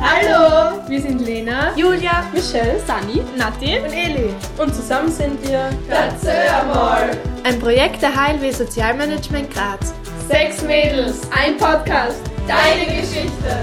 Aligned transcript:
Hallo! 0.00 0.80
Wir 0.88 1.00
sind 1.02 1.20
Lena, 1.20 1.72
Julia, 1.76 2.24
Michelle, 2.32 2.78
Sani, 2.86 3.20
Nati 3.36 3.78
und 3.80 3.92
Eli. 3.92 4.30
und 4.56 4.74
zusammen 4.74 5.10
sind 5.10 5.42
wir 5.48 5.70
einmal! 5.90 7.10
Ein 7.44 7.58
Projekt 7.58 8.00
der 8.02 8.10
HLW 8.14 8.50
Sozialmanagement 8.50 9.52
Graz. 9.52 9.92
Sechs 10.28 10.62
Mädels, 10.62 11.22
ein 11.30 11.56
Podcast, 11.56 12.20
deine 12.46 12.84
Geschichte. 13.00 13.58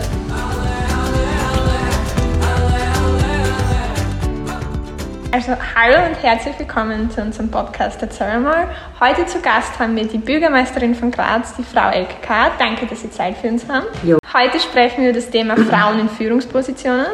Also 5.35 5.51
hallo 5.75 6.07
und 6.07 6.23
herzlich 6.23 6.57
willkommen 6.57 7.11
zu 7.11 7.21
unserem 7.21 7.51
Podcast 7.51 8.01
Erzähl 8.01 8.39
mal. 8.39 8.69
Heute 9.01 9.25
zu 9.25 9.41
Gast 9.41 9.77
haben 9.79 9.93
wir 9.97 10.05
die 10.07 10.17
Bürgermeisterin 10.17 10.95
von 10.95 11.11
Graz, 11.11 11.53
die 11.57 11.63
Frau 11.63 11.89
Elke 11.89 12.15
K. 12.21 12.51
Danke, 12.57 12.85
dass 12.85 13.01
Sie 13.01 13.09
Zeit 13.11 13.35
für 13.35 13.49
uns 13.49 13.67
haben. 13.67 13.85
Jo. 14.05 14.17
Heute 14.33 14.61
sprechen 14.61 15.01
wir 15.01 15.09
über 15.09 15.19
das 15.19 15.29
Thema 15.29 15.57
Frauen 15.57 15.99
in 15.99 16.07
Führungspositionen. 16.07 17.07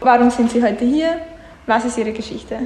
Warum 0.00 0.30
sind 0.30 0.50
Sie 0.50 0.62
heute 0.62 0.86
hier? 0.86 1.18
Was 1.66 1.84
ist 1.84 1.98
Ihre 1.98 2.12
Geschichte? 2.12 2.56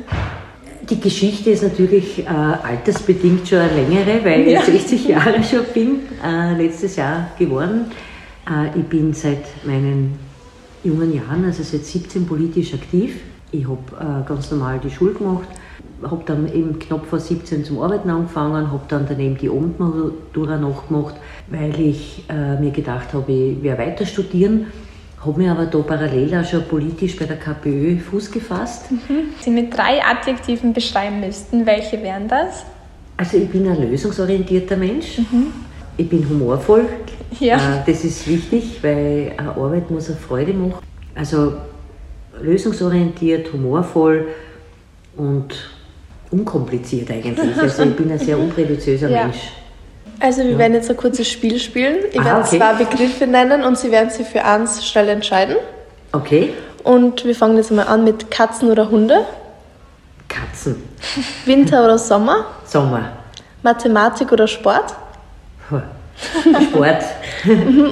Die 0.89 1.01
Geschichte 1.01 1.51
ist 1.51 1.65
natürlich 1.65 2.25
äh, 2.25 2.29
altersbedingt 2.29 3.49
schon 3.49 3.59
eine 3.59 3.75
längere, 3.75 4.25
weil 4.25 4.47
Ja. 4.49 4.61
ich 4.69 4.83
60 4.83 5.09
Jahre 5.09 5.43
schon 5.43 5.65
bin, 5.75 6.03
äh, 6.25 6.55
letztes 6.55 6.95
Jahr 6.95 7.27
geworden. 7.37 7.91
Äh, 8.49 8.79
ich 8.79 8.85
bin 8.85 9.13
seit 9.13 9.65
meinen 9.65 10.17
jungen 10.85 11.13
Jahren, 11.13 11.45
also 11.45 11.65
seit 11.65 11.85
17 11.85 12.25
politisch 12.25 12.73
aktiv. 12.73 13.17
Ich 13.53 13.67
habe 13.69 13.79
äh, 14.01 14.27
ganz 14.27 14.51
normal 14.51 14.81
die 14.83 14.91
Schule 14.91 15.13
gemacht, 15.13 15.47
habe 16.03 16.23
dann 16.27 16.53
eben 16.53 16.79
knapp 16.79 17.07
vor 17.07 17.21
17 17.21 17.65
zum 17.65 17.81
Arbeiten 17.81 18.09
angefangen, 18.11 18.73
habe 18.73 18.83
dann 18.89 19.05
daneben 19.09 19.37
die 19.37 19.49
Abendmatura 19.49 20.57
nachgemacht, 20.57 21.15
weil 21.49 21.79
ich 21.79 22.25
äh, 22.29 22.59
mir 22.59 22.71
gedacht 22.71 23.13
habe, 23.13 23.31
ich 23.31 23.63
werde 23.63 23.83
weiter 23.83 24.07
studieren. 24.07 24.67
Habe 25.25 25.39
mir 25.41 25.53
aber 25.53 25.67
da 25.67 25.79
parallel 25.79 26.35
auch 26.35 26.45
schon 26.45 26.65
politisch 26.65 27.17
bei 27.17 27.27
der 27.27 27.37
KPÖ 27.37 27.99
Fuß 27.99 28.31
gefasst. 28.33 28.87
Sie 29.41 29.51
mit 29.51 29.77
drei 29.77 30.03
Adjektiven 30.03 30.73
beschreiben 30.73 31.21
müssten, 31.21 31.65
welche 31.65 32.03
wären 32.03 32.27
das? 32.27 32.65
Also 33.19 33.37
ich 33.37 33.49
bin 33.49 33.69
ein 33.69 33.89
lösungsorientierter 33.89 34.77
Mensch. 34.77 35.21
Ich 35.97 36.09
bin 36.09 36.29
humorvoll. 36.29 36.87
Ja. 37.39 37.57
Äh, 37.57 37.83
Das 37.87 38.03
ist 38.03 38.27
wichtig, 38.27 38.83
weil 38.83 39.33
eine 39.37 39.51
Arbeit 39.51 39.91
muss 39.91 40.09
eine 40.09 40.17
Freude 40.17 40.55
machen. 40.55 40.75
Also 41.15 41.53
lösungsorientiert, 42.43 43.53
humorvoll 43.53 44.29
und 45.17 45.55
unkompliziert 46.31 47.11
eigentlich. 47.11 47.57
Also 47.61 47.83
ich 47.85 47.97
bin 47.97 48.11
ein 48.11 48.19
sehr 48.19 48.39
unprätentiöser 48.39 49.09
Ja. 49.09 49.25
Mensch. 49.25 49.39
Also 50.21 50.43
wir 50.45 50.57
werden 50.57 50.75
jetzt 50.75 50.89
ein 50.89 50.97
kurzes 50.97 51.29
Spiel 51.29 51.59
spielen. 51.59 51.97
Ich 52.13 52.21
Ah, 52.21 52.25
werde 52.25 52.41
okay. 52.47 52.59
zwei 52.59 52.75
Begriffe 52.85 53.27
nennen 53.27 53.63
und 53.65 53.77
Sie 53.77 53.91
werden 53.91 54.11
sich 54.11 54.27
für 54.27 54.45
eins 54.45 54.87
schnell 54.87 55.09
entscheiden. 55.09 55.57
Okay, 56.13 56.53
Und 56.85 57.25
wir 57.25 57.35
fangen 57.35 57.57
jetzt 57.57 57.71
mal 57.73 57.85
an 57.87 58.05
mit 58.05 58.31
Katzen 58.31 58.71
oder 58.71 58.91
Hunde, 58.91 59.25
Katzen, 60.29 60.83
Winter 61.47 61.85
oder 61.85 61.99
Sommer, 61.99 62.47
Sommer, 62.67 63.13
Mathematik 63.63 64.31
oder 64.33 64.47
Sport 64.47 64.95
Sport, 66.71 67.03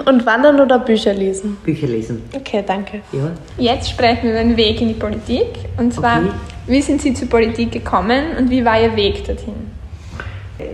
und 0.07 0.27
Wandern 0.27 0.61
oder 0.61 0.79
Bücher 0.79 1.13
lesen. 1.15 1.57
Bücher 1.65 1.87
lesen. 1.87 2.23
Okay, 2.35 2.63
danke. 2.67 3.01
Ja. 3.13 3.31
Jetzt 3.59 3.91
sprechen 3.91 4.25
wir 4.25 4.31
über 4.33 4.41
den 4.43 4.57
Weg 4.57 4.81
in 4.81 4.89
die 4.89 4.95
Politik. 4.95 5.47
Und 5.77 5.93
zwar, 5.93 6.19
Okay. 6.19 6.31
wie 6.67 6.83
sind 6.83 7.03
Sie 7.03 7.15
zur 7.15 7.29
Politik 7.29 7.73
gekommen 7.73 8.37
und 8.39 8.51
wie 8.51 8.65
war 8.65 8.81
Ihr 8.81 8.95
Weg 8.97 9.25
dorthin? 9.27 9.55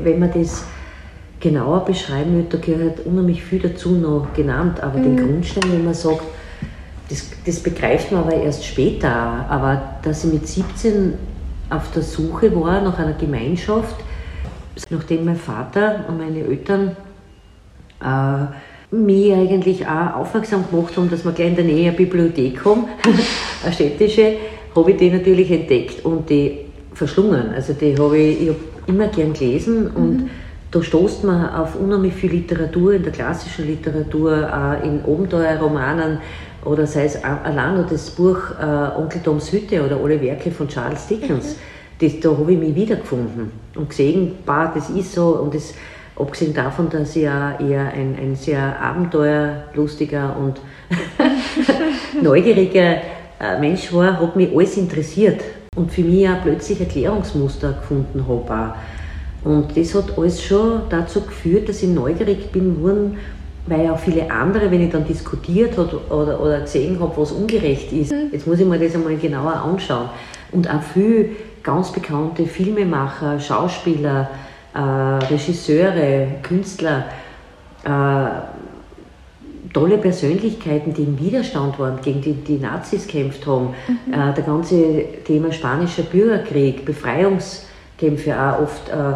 Wenn 0.02 0.18
man 0.18 0.32
das 0.32 0.64
genauer 1.40 1.84
beschreiben 1.84 2.34
würde, 2.34 2.58
da 2.58 2.58
gehört 2.58 3.00
unheimlich 3.06 3.42
viel 3.42 3.60
dazu 3.60 3.90
noch 3.90 4.26
genannt. 4.34 4.82
Aber 4.82 4.98
den 4.98 5.16
Grundstein, 5.16 5.72
wenn 5.72 5.84
man 5.84 5.94
sagt, 5.94 6.22
das, 7.08 7.30
das 7.44 7.60
begreift 7.60 8.10
man 8.10 8.22
aber 8.24 8.34
erst 8.34 8.64
später. 8.64 9.46
Aber 9.48 9.80
dass 10.02 10.24
ich 10.24 10.32
mit 10.32 10.46
17 10.48 11.14
auf 11.70 11.90
der 11.92 12.02
Suche 12.02 12.54
war 12.54 12.80
nach 12.80 12.98
einer 12.98 13.12
Gemeinschaft, 13.12 13.96
nachdem 14.90 15.24
mein 15.24 15.36
Vater 15.36 16.04
und 16.08 16.18
meine 16.18 16.40
Eltern 16.40 16.96
mich 18.90 19.32
eigentlich 19.32 19.86
auch 19.86 20.16
aufmerksam 20.16 20.64
gemacht 20.70 20.96
haben, 20.96 21.10
dass 21.10 21.24
wir 21.24 21.32
gleich 21.32 21.48
in 21.48 21.56
der 21.56 21.64
Nähe 21.64 21.88
eine 21.88 21.96
Bibliothek 21.96 22.64
haben, 22.64 22.84
eine 23.64 23.72
städtische, 23.72 24.36
habe 24.74 24.90
ich 24.90 24.96
die 24.96 25.10
natürlich 25.10 25.50
entdeckt 25.50 26.04
und 26.04 26.28
die 26.30 26.66
verschlungen. 26.94 27.50
Also 27.54 27.72
die 27.72 27.96
habe 27.98 28.18
ich, 28.18 28.42
ich 28.42 28.48
habe 28.48 28.58
immer 28.86 29.08
gern 29.08 29.32
gelesen 29.32 29.88
und 29.88 30.30
da 30.70 30.82
stoßt 30.82 31.24
man 31.24 31.48
auf 31.50 31.74
unheimlich 31.76 32.14
viel 32.14 32.30
Literatur, 32.32 32.94
in 32.94 33.02
der 33.02 33.12
klassischen 33.12 33.66
Literatur, 33.66 34.48
auch 34.48 34.84
in 34.84 35.00
Abenteuerromanen 35.04 36.18
oder 36.64 36.86
sei 36.86 37.04
es 37.04 37.22
allein 37.22 37.76
nur 37.76 37.84
das 37.84 38.10
Buch 38.10 38.38
äh, 38.60 38.98
Onkel 38.98 39.22
Toms 39.22 39.52
Hütte 39.52 39.84
oder 39.84 39.96
alle 40.02 40.20
Werke 40.20 40.50
von 40.50 40.68
Charles 40.68 41.06
Dickens. 41.06 41.56
Das, 42.00 42.20
da 42.20 42.30
habe 42.30 42.52
ich 42.52 42.58
mich 42.58 42.74
wiedergefunden 42.74 43.52
und 43.74 43.88
gesehen, 43.88 44.32
bah, 44.44 44.72
das 44.74 44.90
ist 44.90 45.14
so 45.14 45.28
und 45.40 45.54
das, 45.54 45.72
abgesehen 46.16 46.54
davon, 46.54 46.88
dass 46.90 47.14
ich 47.14 47.28
auch 47.28 47.60
eher 47.60 47.92
ein, 47.92 48.16
ein 48.20 48.36
sehr 48.36 48.80
abenteuerlustiger 48.80 50.36
und 50.36 50.60
neugieriger 52.22 52.96
äh, 53.40 53.60
Mensch 53.60 53.92
war, 53.92 54.20
hat 54.20 54.36
mich 54.36 54.54
alles 54.54 54.76
interessiert 54.76 55.42
und 55.76 55.92
für 55.92 56.02
mich 56.02 56.28
auch 56.28 56.42
plötzlich 56.42 56.80
Erklärungsmuster 56.80 57.74
gefunden 57.74 58.24
habe. 58.26 58.74
Und 59.44 59.76
das 59.76 59.94
hat 59.94 60.18
alles 60.18 60.42
schon 60.42 60.82
dazu 60.88 61.20
geführt, 61.20 61.68
dass 61.68 61.82
ich 61.82 61.88
neugierig 61.88 62.50
bin 62.50 62.82
worden, 62.82 63.18
weil 63.66 63.90
auch 63.90 63.98
viele 63.98 64.30
andere, 64.30 64.70
wenn 64.70 64.82
ich 64.82 64.90
dann 64.90 65.06
diskutiert 65.06 65.76
habe 65.76 66.00
oder, 66.08 66.40
oder 66.40 66.60
gesehen 66.60 66.98
habe, 66.98 67.16
was 67.16 67.32
ungerecht 67.32 67.92
ist, 67.92 68.14
jetzt 68.32 68.46
muss 68.46 68.58
ich 68.58 68.66
mir 68.66 68.78
das 68.78 68.94
einmal 68.94 69.16
genauer 69.16 69.54
anschauen. 69.54 70.08
Und 70.52 70.68
auch 70.70 70.82
viele 70.82 71.30
ganz 71.62 71.92
bekannte 71.92 72.46
Filmemacher, 72.46 73.38
Schauspieler, 73.38 74.30
äh, 74.76 75.24
Regisseure, 75.26 76.28
Künstler, 76.42 77.06
äh, 77.84 78.28
tolle 79.72 79.98
Persönlichkeiten, 79.98 80.92
die 80.94 81.02
im 81.02 81.18
Widerstand 81.18 81.78
waren, 81.78 82.00
gegen 82.00 82.20
die 82.20 82.32
die 82.32 82.58
Nazis 82.58 83.06
gekämpft 83.06 83.46
haben. 83.46 83.74
Äh, 84.10 84.34
der 84.34 84.44
ganze 84.44 85.04
Thema 85.24 85.52
spanischer 85.52 86.02
Bürgerkrieg, 86.02 86.84
Befreiungskämpfe 86.84 88.34
auch 88.38 88.62
oft, 88.62 88.88
äh, 88.88 89.14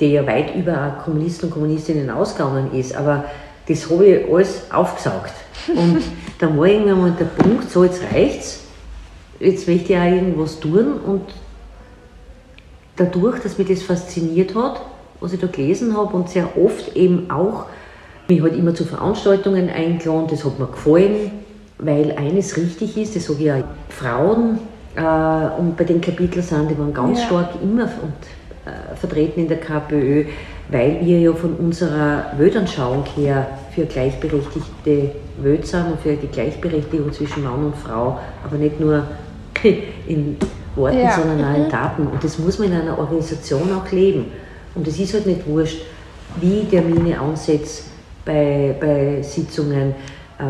die 0.00 0.12
ja 0.12 0.26
weit 0.26 0.54
über 0.54 0.98
Kommunisten 1.04 1.48
und 1.48 1.54
Kommunistinnen 1.54 2.10
ausgegangen 2.10 2.72
ist. 2.74 2.94
Aber 2.96 3.24
das 3.66 3.90
habe 3.90 4.06
ich 4.06 4.32
alles 4.32 4.70
aufgesaugt. 4.70 5.32
Und 5.68 6.02
dann 6.38 6.58
war 6.58 6.66
irgendwann 6.66 7.00
mal 7.00 7.12
der 7.18 7.24
Punkt, 7.26 7.70
so 7.70 7.84
jetzt 7.84 8.02
reicht's, 8.12 8.64
jetzt 9.40 9.68
möchte 9.68 9.92
ich 9.92 9.98
auch 9.98 10.04
irgendwas 10.04 10.58
tun 10.60 10.94
und 11.04 11.22
dadurch, 12.96 13.40
dass 13.40 13.58
mich 13.58 13.68
das 13.68 13.82
fasziniert 13.82 14.54
hat, 14.54 14.80
was 15.20 15.32
ich 15.32 15.40
da 15.40 15.46
gelesen 15.46 15.96
habe 15.96 16.16
und 16.16 16.28
sehr 16.28 16.56
oft 16.56 16.96
eben 16.96 17.30
auch 17.30 17.66
mich 18.28 18.42
halt 18.42 18.56
immer 18.56 18.74
zu 18.74 18.84
Veranstaltungen 18.84 19.70
eingeladen, 19.70 20.26
das 20.30 20.44
hat 20.44 20.58
mir 20.58 20.66
gefallen, 20.66 21.30
weil 21.78 22.12
eines 22.16 22.56
richtig 22.56 22.96
ist, 22.96 23.16
das 23.16 23.24
sage 23.26 23.44
ich 23.44 23.52
auch, 23.52 23.64
Frauen 23.88 24.58
äh, 24.96 25.60
und 25.60 25.76
bei 25.76 25.84
den 25.84 26.00
Kapiteln 26.00 26.42
sind, 26.42 26.70
die 26.70 26.78
waren 26.78 26.92
ganz 26.92 27.20
Ja. 27.20 27.26
stark 27.26 27.48
immer 27.62 27.84
und, 27.84 27.90
äh, 28.66 28.94
vertreten 28.96 29.40
in 29.40 29.48
der 29.48 29.58
KPÖ, 29.60 30.24
weil 30.70 30.98
wir 31.02 31.18
ja 31.20 31.32
von 31.32 31.54
unserer 31.54 32.24
Weltanschauung 32.36 33.04
her 33.16 33.46
für 33.74 33.86
gleichberechtigte 33.86 35.10
Welt 35.40 35.66
sind 35.66 35.86
und 35.92 36.00
für 36.00 36.14
die 36.14 36.26
Gleichberechtigung 36.26 37.12
zwischen 37.12 37.44
Mann 37.44 37.64
und 37.66 37.76
Frau, 37.76 38.18
aber 38.44 38.56
nicht 38.58 38.78
nur 38.78 39.04
in 40.06 40.36
Worten, 40.76 40.98
Ja. 41.00 41.12
sondern 41.12 41.42
auch 41.44 41.56
in 41.56 41.68
Taten. 41.70 42.06
Und 42.08 42.22
das 42.22 42.38
muss 42.38 42.58
man 42.58 42.68
in 42.72 42.80
einer 42.80 42.98
Organisation 42.98 43.62
auch 43.74 43.90
leben. 43.90 44.26
Und 44.78 44.86
es 44.86 44.98
ist 44.98 45.12
halt 45.12 45.26
nicht 45.26 45.46
wurscht, 45.46 45.78
wie 46.40 46.60
ich 46.60 46.68
Termine 46.68 47.18
ansetze 47.20 47.82
bei, 48.24 48.74
bei 48.80 49.20
Sitzungen, 49.22 49.90
äh, 50.38 50.44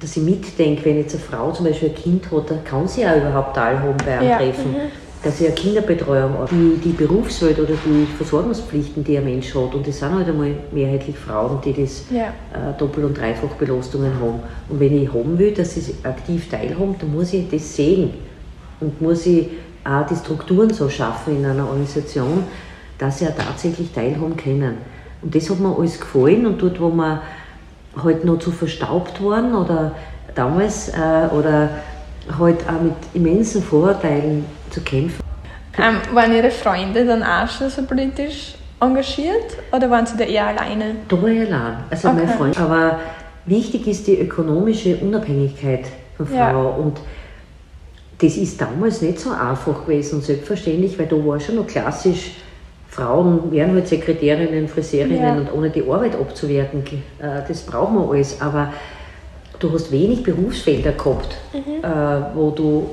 dass 0.00 0.16
ich 0.16 0.22
mitdenke, 0.22 0.84
wenn 0.84 0.98
jetzt 0.98 1.14
eine 1.14 1.22
Frau 1.22 1.52
zum 1.52 1.66
Beispiel 1.66 1.90
ein 1.90 1.94
Kind 1.94 2.30
hat, 2.32 2.50
dann 2.50 2.64
kann 2.64 2.88
sie 2.88 3.06
auch 3.06 3.16
überhaupt 3.16 3.54
teilhaben 3.54 3.96
bei 4.04 4.18
einem 4.18 4.28
Ja. 4.28 4.36
Treffen. 4.38 4.74
Dass 5.22 5.38
sie 5.38 5.46
eine 5.46 5.54
Kinderbetreuung, 5.54 6.32
die, 6.50 6.80
die 6.82 6.88
Berufswelt 6.90 7.56
oder 7.60 7.74
die 7.86 8.06
Versorgungspflichten, 8.16 9.04
die 9.04 9.16
ein 9.16 9.24
Mensch 9.24 9.54
hat, 9.54 9.72
und 9.72 9.86
das 9.86 10.00
sind 10.00 10.12
halt 10.12 10.26
einmal 10.26 10.50
mehrheitlich 10.72 11.16
Frauen, 11.16 11.60
die 11.64 11.72
das 11.80 12.06
Ja. 12.10 12.24
äh, 12.52 12.76
Doppel- 12.76 13.04
und 13.04 13.16
Dreifachbelastungen 13.16 14.12
haben. 14.20 14.40
Und 14.68 14.80
wenn 14.80 15.00
ich 15.00 15.08
haben 15.12 15.38
will, 15.38 15.52
dass 15.52 15.76
sie 15.76 15.94
aktiv 16.02 16.50
teilhaben, 16.50 16.96
dann 16.98 17.14
muss 17.14 17.32
ich 17.32 17.48
das 17.48 17.76
sehen 17.76 18.10
und 18.80 19.00
muss 19.00 19.24
ich 19.26 19.46
auch 19.84 20.04
die 20.06 20.16
Strukturen 20.16 20.74
so 20.74 20.88
schaffen 20.88 21.36
in 21.36 21.46
einer 21.46 21.66
Organisation, 21.68 22.42
dass 22.98 23.18
sie 23.18 23.26
auch 23.26 23.36
tatsächlich 23.36 23.92
teilhaben 23.92 24.36
können. 24.36 24.78
Und 25.22 25.34
das 25.34 25.48
hat 25.50 25.60
mir 25.60 25.76
alles 25.76 26.00
gefallen 26.00 26.46
und 26.46 26.60
dort, 26.60 26.80
wo 26.80 26.90
wir 26.90 27.22
halt 28.02 28.24
noch 28.24 28.38
zu 28.38 28.50
verstaubt 28.50 29.22
waren 29.22 29.54
oder 29.54 29.94
damals 30.34 30.88
äh, 30.88 31.28
oder 31.34 31.68
halt 32.38 32.60
auch 32.68 32.80
mit 32.80 32.94
immensen 33.14 33.62
Vorurteilen 33.62 34.44
zu 34.70 34.80
kämpfen. 34.80 35.22
Ähm, 35.78 35.96
waren 36.14 36.34
Ihre 36.34 36.50
Freunde 36.50 37.04
dann 37.04 37.22
auch 37.22 37.48
schon 37.48 37.68
so 37.70 37.82
politisch 37.82 38.54
engagiert 38.80 39.56
oder 39.72 39.90
waren 39.90 40.06
Sie 40.06 40.16
da 40.16 40.24
eher 40.24 40.46
alleine? 40.48 40.96
Da 41.08 41.20
war 41.20 41.28
ich 41.28 41.40
allein, 41.40 41.76
also 41.90 42.08
mein 42.08 42.24
Okay. 42.24 42.36
Freund. 42.36 42.60
Aber 42.60 43.00
wichtig 43.46 43.86
ist 43.86 44.06
die 44.06 44.18
ökonomische 44.20 44.96
Unabhängigkeit 44.96 45.86
von 46.16 46.26
Frau. 46.26 46.36
Ja. 46.36 46.52
Und 46.52 47.00
das 48.18 48.36
ist 48.36 48.60
damals 48.60 49.02
nicht 49.02 49.18
so 49.18 49.30
einfach 49.30 49.84
gewesen 49.84 50.20
selbstverständlich, 50.22 50.98
weil 50.98 51.06
da 51.06 51.16
war 51.16 51.40
schon 51.40 51.56
noch 51.56 51.66
klassisch, 51.66 52.32
Frauen 52.92 53.50
wären 53.50 53.72
halt 53.72 53.88
Sekretärinnen, 53.88 54.68
Friseurinnen 54.68 55.22
Ja. 55.22 55.32
und 55.34 55.50
ohne 55.54 55.70
die 55.70 55.82
Arbeit 55.88 56.14
abzuwerten, 56.14 56.80
äh, 57.20 57.40
das 57.48 57.62
brauchen 57.62 57.94
wir 57.96 58.10
alles. 58.10 58.38
Aber 58.42 58.70
du 59.58 59.72
hast 59.72 59.90
wenig 59.90 60.22
Berufsfelder 60.22 60.92
gehabt, 60.92 61.38
Mhm. 61.54 61.82
äh, 61.82 61.88
wo, 62.34 62.50
du, 62.50 62.90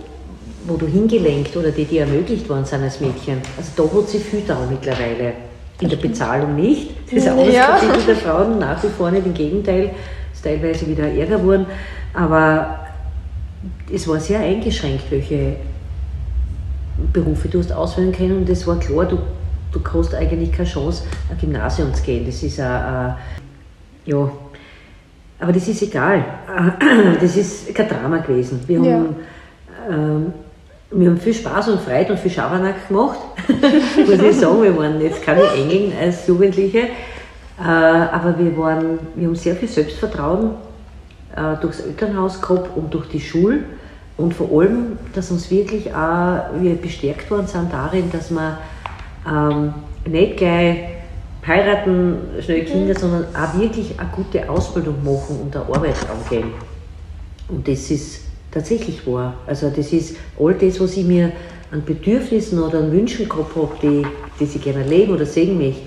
wo 0.66 0.78
du 0.78 0.88
hingelenkt 0.88 1.56
oder 1.58 1.72
die 1.72 1.84
dir 1.84 2.02
ermöglicht 2.04 2.48
worden 2.48 2.64
sind 2.64 2.82
als 2.84 3.02
Mädchen. 3.02 3.40
Also 3.58 3.72
da 3.76 3.98
hat 4.00 4.08
sich 4.08 4.24
viel 4.24 4.44
da 4.48 4.58
mittlerweile. 4.70 5.34
In 5.82 5.90
der 5.90 5.98
Bezahlung 5.98 6.56
nicht. 6.56 6.92
Das 7.14 7.28
anderes 7.28 7.54
Ja. 7.54 7.78
Der 8.08 8.16
Frauen, 8.16 8.58
nach 8.60 8.82
wie 8.84 8.88
vor 8.88 9.12
nicht. 9.12 9.26
Im 9.26 9.34
Gegenteil, 9.34 9.92
ist 10.34 10.44
teilweise 10.44 10.88
wieder 10.88 11.04
ärger 11.12 11.40
geworden. 11.40 11.66
Aber 12.14 12.80
es 13.94 14.08
war 14.08 14.18
sehr 14.20 14.40
eingeschränkt, 14.40 15.04
welche 15.10 15.58
Berufe 17.14 17.48
du 17.50 17.60
hast 17.60 17.72
auswählen 17.74 18.12
können. 18.14 18.38
Und 18.40 18.50
es 18.50 18.66
war 18.68 18.78
klar, 18.80 19.06
du, 19.06 19.18
du 19.72 19.80
hast 19.94 20.14
eigentlich 20.16 20.52
keine 20.52 20.68
Chance, 20.68 21.04
ein 21.30 21.38
Gymnasium 21.38 21.94
zu 21.94 22.04
gehen. 22.04 22.26
Das 22.26 22.42
ist 22.44 22.60
ein, 22.60 22.66
ein 22.72 23.16
ja, 24.06 24.30
aber 25.40 25.54
das 25.54 25.68
ist 25.68 25.82
egal. 25.82 26.24
Das 27.22 27.36
ist 27.38 27.74
kein 27.74 27.88
Drama 27.88 28.18
gewesen. 28.18 28.62
Wir 28.68 28.80
Ja. 28.80 28.94
haben, 28.94 29.16
ähm, 29.90 30.34
wir 30.92 31.10
haben 31.10 31.18
viel 31.20 31.34
Spaß 31.34 31.70
und 31.70 31.82
Freude 31.82 32.14
und 32.14 32.20
viel 32.20 32.32
Schabernack 32.32 32.88
gemacht. 32.88 33.20
Muss 33.48 34.22
ich 34.22 34.36
sagen, 34.40 34.64
wir 34.64 34.76
waren 34.78 35.00
jetzt 35.00 35.22
keine 35.24 35.44
Engeln 35.44 35.94
als 36.02 36.26
Jugendliche. 36.28 36.80
Äh, 36.80 37.62
aber 37.62 38.36
wir, 38.38 38.58
waren, 38.58 39.00
wir 39.16 39.28
haben 39.28 39.36
sehr 39.36 39.56
viel 39.56 39.68
Selbstvertrauen 39.68 40.52
äh, 41.36 41.62
durchs 41.62 41.82
Elternhaus 41.82 42.42
gehabt 42.42 42.70
und 42.76 42.94
durch 42.94 43.08
die 43.10 43.20
Schule. 43.22 43.60
Und 44.18 44.34
vor 44.34 44.50
allem, 44.60 44.98
dass 45.14 45.30
uns 45.32 45.50
wirklich 45.52 45.94
auch 45.94 46.40
wir 46.60 46.76
bestärkt 46.76 47.30
worden 47.32 47.48
sind 47.48 47.72
darin, 47.72 48.12
dass 48.12 48.32
wir 48.32 48.58
ähm, 49.28 49.74
nicht 50.06 50.38
gleich 50.38 50.78
heiraten, 51.46 52.18
schnell 52.42 52.66
Kinder, 52.66 52.98
sondern 52.98 53.26
auch 53.36 53.60
wirklich 53.60 54.00
eine 54.00 54.10
gute 54.10 54.50
Ausbildung 54.50 55.04
machen 55.04 55.40
und 55.42 55.56
eine 55.56 55.66
Arbeit 55.66 55.96
angehen. 56.10 56.52
Und 57.48 57.68
das 57.68 57.90
ist 57.90 58.22
tatsächlich 58.52 59.06
wahr. 59.08 59.34
Also 59.48 59.70
das 59.70 59.92
ist 59.92 60.18
all 60.40 60.54
das, 60.54 60.80
was 60.80 60.98
ich 60.98 61.06
mir 61.06 61.32
an 61.72 61.84
Bedürfnissen 61.84 62.60
oder 62.60 62.80
an 62.80 62.92
Wünschen 62.92 63.28
gehabt 63.30 63.56
habe, 63.56 63.76
die, 63.82 64.06
die 64.40 64.44
ich 64.44 64.62
gerne 64.62 64.84
leben 64.84 65.14
oder 65.14 65.26
sehen 65.26 65.58
möchte, 65.58 65.82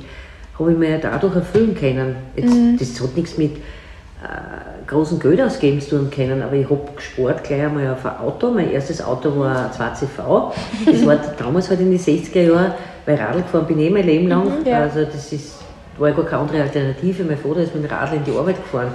habe 0.59 0.73
ich 0.73 0.79
mir 0.79 0.99
dadurch 0.99 1.37
erfüllen 1.37 1.75
können. 1.75 2.17
Jetzt, 2.37 2.81
Das 2.81 3.03
hat 3.03 3.17
nichts 3.17 3.37
mit 3.39 3.57
äh, 3.57 4.87
großen 4.87 5.19
Geld 5.19 5.41
ausgeben 5.41 5.81
zu 5.81 5.91
tun 5.91 6.11
können, 6.11 6.43
aber 6.43 6.55
ich 6.55 6.69
habe 6.69 6.81
gespart 6.95 7.43
gleich 7.45 7.63
einmal 7.63 7.93
auf 7.93 8.05
ein 8.07 8.19
Auto. 8.19 8.51
Mein 8.51 8.71
erstes 8.71 9.03
Auto 9.03 9.37
war 9.39 9.67
ein 9.67 9.71
2CV. 9.71 10.53
Das 10.87 11.07
war 11.07 11.17
damals 11.39 11.69
halt 11.71 11.81
in 11.81 11.91
den 11.91 11.99
60er 11.99 12.43
Jahren, 12.43 12.75
weil 13.07 13.17
Radl 13.17 13.43
gefahren 13.43 13.67
bin 13.67 13.79
ich 13.81 13.87
eh 13.87 13.91
mein 13.91 14.07
Leben 14.07 14.29
lang. 14.29 14.47
ja. 14.65 14.81
Also 14.81 15.05
das 15.05 15.33
ist, 15.33 15.57
war 15.99 16.09
ja 16.09 16.15
gar 16.15 16.25
keine 16.25 16.43
andere 16.43 16.63
Alternative. 16.63 17.25
Mein 17.25 17.37
Vater 17.39 17.61
ist 17.61 17.75
mit 17.75 17.85
dem 17.85 17.91
Radl 17.91 18.17
in 18.17 18.25
die 18.25 18.31
Arbeit 18.37 18.57
gefahren, 18.57 18.93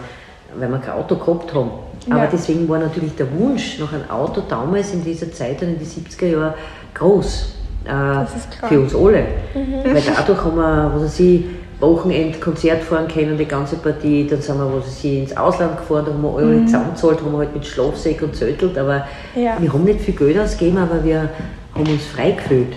weil 0.58 0.70
wir 0.70 0.78
kein 0.80 0.94
Auto 0.94 1.16
gehabt 1.16 1.54
haben. 1.54 1.72
Aber 2.10 2.20
Ja. 2.24 2.30
deswegen 2.32 2.68
war 2.70 2.80
natürlich 2.80 3.16
der 3.16 3.28
Wunsch 3.38 3.80
nach 3.80 3.92
einem 3.94 4.10
Auto 4.10 4.42
damals 4.48 4.94
in 4.94 5.04
dieser 5.04 5.32
Zeit 5.32 5.62
und 5.62 5.70
in 5.70 5.80
den 5.80 5.88
70er 5.88 6.28
Jahren 6.28 6.54
groß. 6.94 7.54
Äh, 7.86 7.90
Das 7.90 8.36
ist 8.36 8.52
klar. 8.58 8.70
für 8.72 8.80
uns 8.82 8.96
alle. 8.96 9.26
Weil 9.54 10.02
dadurch 10.16 10.44
haben 10.44 10.56
wir, 10.58 10.92
was 10.96 11.04
weiß 11.04 11.20
ich, 11.22 11.44
Wochenend 11.80 12.42
Konzert 12.42 12.82
fahren 12.82 13.08
können, 13.08 13.38
die 13.38 13.46
ganze 13.46 13.76
Partie. 13.76 14.26
Dann 14.28 14.42
sind 14.42 14.58
wir, 14.58 14.66
was 14.66 14.88
weiß 14.88 15.04
ich, 15.04 15.20
ins 15.20 15.38
Ausland 15.38 15.78
gefahren, 15.78 16.06
da 16.08 16.12
haben 16.12 16.24
wir 16.24 16.36
alle 16.36 16.46
Mhm. 16.48 16.66
zusammengezahlt, 16.66 17.20
haben 17.22 17.32
wir 17.34 17.38
halt 17.38 17.54
mit 17.54 17.66
Schlafsäck 17.68 18.22
und 18.24 18.36
zötelt. 18.36 18.76
Aber 18.80 19.06
Ja. 19.36 19.58
wir 19.60 19.72
haben 19.72 19.84
nicht 19.84 20.02
viel 20.02 20.16
Geld 20.16 20.40
ausgegeben, 20.40 20.80
aber 20.80 21.04
wir 21.04 21.30
haben 21.76 21.88
uns 21.88 22.06
frei 22.08 22.32
gefühlt. 22.32 22.74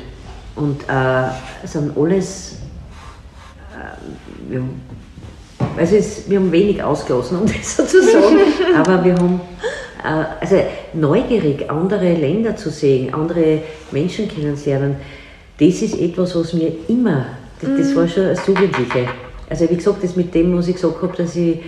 Und 0.56 0.82
äh, 0.88 1.67
sind 1.67 1.97
alles, 1.97 2.56
äh, 3.73 4.50
wir, 4.50 4.58
haben- 4.61 4.81
also 5.76 5.97
es, 5.97 6.29
wir 6.29 6.38
haben 6.38 6.50
wenig 6.52 6.82
ausgelassen, 6.82 7.38
um 7.38 7.47
das 7.47 7.76
so 7.76 7.85
zu 7.85 8.02
sagen, 8.02 8.37
aber 8.76 9.05
wir 9.05 9.14
haben 9.14 9.41
äh, 10.05 10.25
also 10.41 10.56
neugierig, 10.94 11.70
andere 11.70 12.12
Länder 12.14 12.56
zu 12.56 12.70
sehen, 12.70 13.14
andere 13.14 13.62
Menschen 13.91 14.29
kennenzulernen, 14.29 14.97
das 15.58 15.82
ist 15.82 15.99
etwas, 15.99 16.35
was 16.35 16.53
mir 16.55 16.73
immer, 16.88 17.26
das, 17.61 17.70
das 17.79 17.94
war 17.96 18.08
schon 18.08 18.26
als 18.26 18.46
Jugendliche. 18.46 19.06
Also 19.49 19.69
wie 19.69 19.76
gesagt, 19.76 20.03
das 20.03 20.17
mit 20.17 20.35
dem, 20.35 20.56
was 20.56 20.69
ich 20.69 20.75
gesagt 20.76 21.03
habe, 21.03 21.17
dass 21.17 21.37
ich 21.37 21.58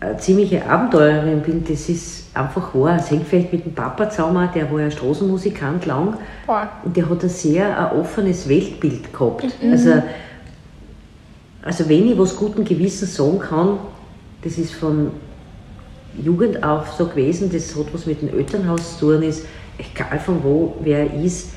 eine 0.00 0.16
ziemliche 0.18 0.68
Abenteurerin 0.68 1.40
bin, 1.40 1.64
das 1.64 1.88
ist 1.88 2.36
einfach 2.36 2.74
wahr. 2.74 2.96
Es 2.96 3.10
hängt 3.10 3.26
vielleicht 3.26 3.52
mit 3.52 3.64
dem 3.64 3.74
Papa 3.74 4.10
zusammen, 4.10 4.48
der 4.54 4.70
war 4.70 4.80
ja 4.80 4.90
Straßenmusikant 4.90 5.86
lang 5.86 6.18
Boah. 6.46 6.68
und 6.84 6.96
der 6.96 7.08
hat 7.08 7.22
ein 7.22 7.28
sehr 7.28 7.78
ein 7.78 7.98
offenes 7.98 8.48
Weltbild 8.48 9.12
gehabt. 9.12 9.46
Also, 9.70 10.02
also 11.62 11.88
wenn 11.88 12.08
ich 12.08 12.18
was 12.18 12.36
guten 12.36 12.64
Gewissens 12.64 13.16
sagen 13.16 13.38
kann, 13.38 13.78
das 14.42 14.58
ist 14.58 14.74
von 14.74 15.10
Jugend 16.22 16.62
auf 16.62 16.92
so 16.92 17.06
gewesen, 17.06 17.50
das 17.52 17.74
hat 17.74 17.86
was 17.92 18.06
mit 18.06 18.22
dem 18.22 18.28
Elternhaus 18.28 18.98
zu 18.98 19.12
tun, 19.12 19.22
ist, 19.22 19.46
egal 19.78 20.18
von 20.18 20.42
wo 20.42 20.76
wer 20.80 21.12
ist, 21.14 21.50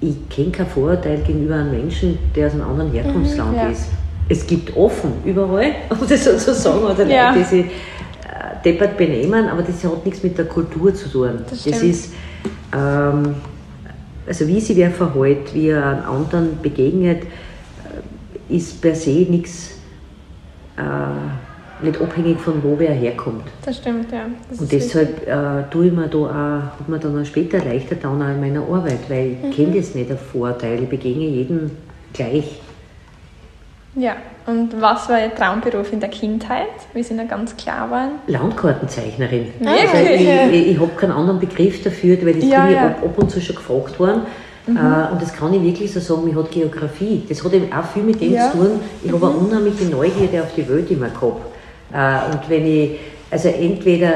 ich 0.00 0.28
kenne 0.28 0.50
kein 0.50 0.66
Vorurteil 0.66 1.18
gegenüber 1.18 1.54
einem 1.54 1.70
Menschen, 1.70 2.18
der 2.34 2.48
aus 2.48 2.54
einem 2.54 2.68
anderen 2.68 2.90
Herkunftsland 2.90 3.56
ja. 3.56 3.68
ist. 3.68 3.86
Es 4.32 4.46
gibt 4.46 4.74
offen 4.74 5.12
überall, 5.26 5.72
um 5.90 6.08
das 6.08 6.24
so 6.24 6.36
zu 6.36 6.54
sagen, 6.54 6.84
oder 6.84 7.06
Ja. 7.06 7.28
Leute, 7.30 7.38
die 7.40 7.44
sich 7.44 7.66
äh, 7.66 8.62
deppert 8.64 8.96
benehmen, 8.96 9.46
aber 9.46 9.62
das 9.62 9.84
hat 9.84 10.06
nichts 10.06 10.22
mit 10.22 10.38
der 10.38 10.46
Kultur 10.46 10.94
zu 10.94 11.08
tun. 11.10 11.40
Das 11.50 11.64
das 11.64 11.82
ist, 11.82 12.14
ähm, 12.74 13.34
also 14.26 14.46
wie 14.48 14.58
sich 14.58 14.76
wer 14.76 14.90
verhält, 14.90 15.52
wie 15.54 15.68
er 15.68 15.86
einem 15.86 16.04
anderen 16.06 16.62
begegnet, 16.62 17.24
äh, 17.24 18.56
ist 18.56 18.80
per 18.80 18.94
se 18.94 19.26
nichts, 19.28 19.72
äh, 20.78 21.84
nicht 21.84 22.00
abhängig 22.00 22.40
von 22.40 22.62
wo 22.62 22.78
wer 22.78 22.92
herkommt. 22.92 23.44
Das 23.66 23.76
stimmt, 23.76 24.10
ja. 24.12 24.26
Das 24.48 24.60
Und 24.60 24.72
deshalb 24.72 25.28
äh, 25.28 25.70
tue 25.70 25.88
ich 25.88 25.92
mir 25.92 26.08
da 26.08 26.18
auch, 26.18 26.78
hat 26.78 26.88
mir 26.88 26.98
dann 26.98 27.20
auch 27.20 27.26
später 27.26 27.58
leichter 27.58 27.96
getan 27.96 28.22
auch 28.22 28.28
in 28.30 28.40
meiner 28.40 28.62
Arbeit, 28.62 29.00
weil 29.10 29.36
ich 29.42 29.56
kenne 29.56 29.76
das 29.76 29.94
nicht, 29.94 30.10
ein 30.10 30.16
Vorteil. 30.16 30.82
Ich 30.82 30.88
begegne 30.88 31.26
jedem 31.26 31.70
gleich. 32.14 32.61
Ja, 33.94 34.16
und 34.46 34.80
was 34.80 35.08
war 35.10 35.20
Ihr 35.20 35.34
Traumberuf 35.34 35.92
in 35.92 36.00
der 36.00 36.08
Kindheit? 36.08 36.66
Wie 36.94 37.02
Sie 37.02 37.12
noch 37.12 37.28
ganz 37.28 37.54
klar 37.56 37.90
waren? 37.90 38.12
Landkartenzeichnerin. 38.26 39.48
Wirklich? 39.58 39.94
Also 39.94 40.12
ich, 40.12 40.60
ich, 40.60 40.66
ich 40.68 40.80
habe 40.80 40.90
keinen 40.96 41.12
anderen 41.12 41.38
Begriff 41.38 41.82
dafür, 41.82 42.16
weil 42.24 42.34
das 42.34 42.44
Ja, 42.44 42.62
bin 42.62 42.70
ich 42.70 42.76
ja. 42.76 42.86
ab, 42.86 43.02
ab 43.04 43.18
und 43.18 43.30
zu 43.30 43.40
schon 43.40 43.56
gefragt 43.56 44.00
worden. 44.00 44.22
Mhm. 44.66 44.76
Äh, 44.76 45.12
und 45.12 45.20
das 45.20 45.34
kann 45.34 45.52
ich 45.52 45.62
wirklich 45.62 45.92
so 45.92 46.00
sagen, 46.00 46.24
mich 46.24 46.34
hat 46.34 46.50
Geografie. 46.50 47.22
Das 47.28 47.44
hat 47.44 47.52
eben 47.52 47.70
auch 47.70 47.84
viel 47.84 48.02
mit 48.04 48.18
dem 48.20 48.32
Ja. 48.32 48.46
Mhm. 48.48 48.52
zu 48.52 48.56
tun. 48.58 48.80
Ich 49.04 49.12
habe 49.12 49.26
eine 49.26 49.36
unheimliche 49.36 49.84
Neugierde 49.84 50.42
auf 50.42 50.54
die 50.56 50.66
Welt 50.68 50.90
immer 50.90 51.08
gehabt. 51.08 51.42
Äh, 51.92 52.32
und 52.32 52.48
wenn 52.48 52.64
ich, 52.66 52.98
also 53.30 53.48
entweder, 53.48 54.12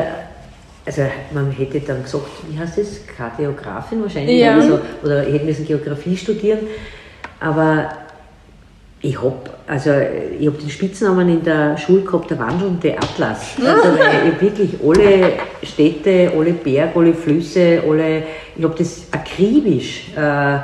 also 0.86 1.02
man 1.34 1.50
hätte 1.50 1.80
dann 1.80 2.02
gesagt, 2.02 2.24
wie 2.48 2.58
heißt 2.58 2.78
das, 2.78 3.00
Kardiografin 3.14 4.00
wahrscheinlich, 4.02 4.40
Ja. 4.40 4.56
oder, 4.56 4.62
so, 4.66 4.78
oder 5.04 5.26
ich 5.28 5.34
hätte 5.34 5.44
müssen 5.44 5.66
Geografie 5.66 6.16
studieren. 6.16 6.60
Aber 7.40 7.88
ich 9.02 9.20
habe 9.20 9.36
also, 9.66 9.90
ich 10.38 10.46
hab 10.46 10.58
den 10.58 10.70
Spitznamen 10.70 11.28
in 11.28 11.42
der 11.42 11.76
Schule 11.76 12.02
gehabt, 12.02 12.30
der 12.30 12.38
wandelnde 12.38 12.96
Atlas. 12.96 13.56
Also, 13.64 13.98
weil 13.98 14.32
ich 14.32 14.40
wirklich 14.40 14.74
alle 14.82 15.32
Städte, 15.62 16.32
alle 16.36 16.52
Berge, 16.52 16.92
alle 16.94 17.14
Flüsse, 17.14 17.82
alle, 17.86 18.22
ich 18.56 18.64
habe 18.64 18.74
das 18.78 19.06
akribisch, 19.10 20.12
äh, 20.16 20.58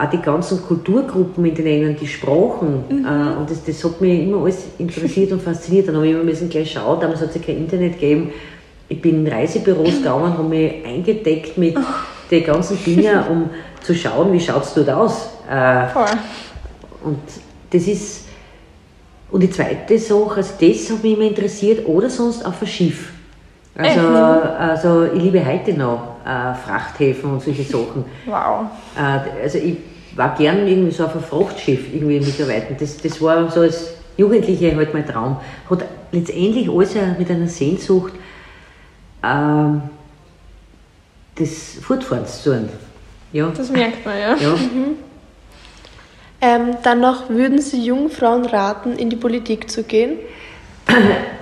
auch 0.00 0.10
die 0.10 0.20
ganzen 0.20 0.62
Kulturgruppen 0.62 1.44
in 1.44 1.54
den 1.54 1.64
Ländern, 1.64 1.96
die 2.00 2.06
Sprachen, 2.06 2.84
äh, 2.88 3.38
und 3.38 3.50
das, 3.50 3.64
das 3.64 3.82
hat 3.82 4.00
mich 4.00 4.22
immer 4.22 4.42
alles 4.42 4.66
interessiert 4.78 5.32
und 5.32 5.42
fasziniert. 5.42 5.88
Dann 5.88 5.96
habe 5.96 6.06
ich 6.06 6.12
immer 6.12 6.24
müssen 6.24 6.48
gleich 6.48 6.72
schauen, 6.72 7.00
damals 7.00 7.20
hat 7.20 7.30
es 7.30 7.34
ja 7.34 7.40
kein 7.40 7.58
Internet 7.58 7.94
gegeben. 7.94 8.32
Ich 8.88 9.00
bin 9.00 9.26
in 9.26 9.32
Reisebüros 9.32 9.98
gegangen, 9.98 10.38
habe 10.38 10.48
mich 10.48 10.84
eingedeckt 10.84 11.58
mit 11.58 11.76
den 12.30 12.44
ganzen 12.44 12.82
Dingen, 12.84 13.24
um 13.28 13.50
zu 13.82 13.94
schauen, 13.94 14.32
wie 14.32 14.40
schaut 14.40 14.62
es 14.62 14.74
dort 14.74 14.90
aus. 14.90 15.30
Äh. 15.50 15.86
Und 17.04 17.18
das 17.70 17.86
ist, 17.86 18.24
und 19.30 19.42
die 19.42 19.50
zweite 19.50 19.98
Sache, 19.98 20.36
also 20.36 20.54
das 20.60 20.90
hat 20.90 21.02
mich 21.02 21.12
immer 21.14 21.28
interessiert, 21.28 21.86
oder 21.86 22.08
sonst 22.08 22.44
auf 22.44 22.60
ein 22.60 22.68
Schiff. 22.68 23.10
Also, 23.76 24.00
also 24.00 25.04
ich 25.06 25.22
liebe 25.22 25.44
heute 25.44 25.74
noch 25.74 26.16
äh, 26.24 26.54
Frachthäfen 26.54 27.32
und 27.32 27.42
solche 27.42 27.64
Sachen. 27.64 28.04
Wow. 28.26 28.66
Äh, 28.96 29.42
also 29.42 29.58
ich 29.58 29.78
war 30.14 30.34
gern 30.36 30.66
irgendwie 30.66 30.92
so 30.92 31.06
auf 31.06 31.12
einem 31.12 31.24
Frachtschiff 31.24 31.92
irgendwie 31.92 32.20
mitarbeiten. 32.20 32.76
Das, 32.78 32.96
das 32.98 33.20
war 33.20 33.50
so 33.50 33.60
als 33.60 33.94
Jugendliche 34.16 34.76
halt 34.76 34.94
mein 34.94 35.06
Traum. 35.06 35.38
Hat 35.68 35.84
letztendlich 36.12 36.70
alles 36.70 36.94
mit 37.18 37.28
einer 37.30 37.48
Sehnsucht 37.48 38.12
ähm, 39.24 39.82
des 41.36 41.78
Fortfahrens 41.82 42.42
zu 42.42 42.52
tun. 42.52 42.68
Ja. 43.32 43.50
Das 43.56 43.70
merkt 43.70 44.06
man, 44.06 44.16
ja. 44.16 44.36
ja. 44.36 44.54
Ähm, 46.44 46.76
dann 46.82 47.00
noch, 47.00 47.30
würden 47.30 47.58
Sie 47.58 47.82
jungen 47.82 48.10
Frauen 48.10 48.44
raten, 48.44 48.92
in 48.96 49.08
die 49.08 49.16
Politik 49.16 49.70
zu 49.70 49.82
gehen? 49.82 50.18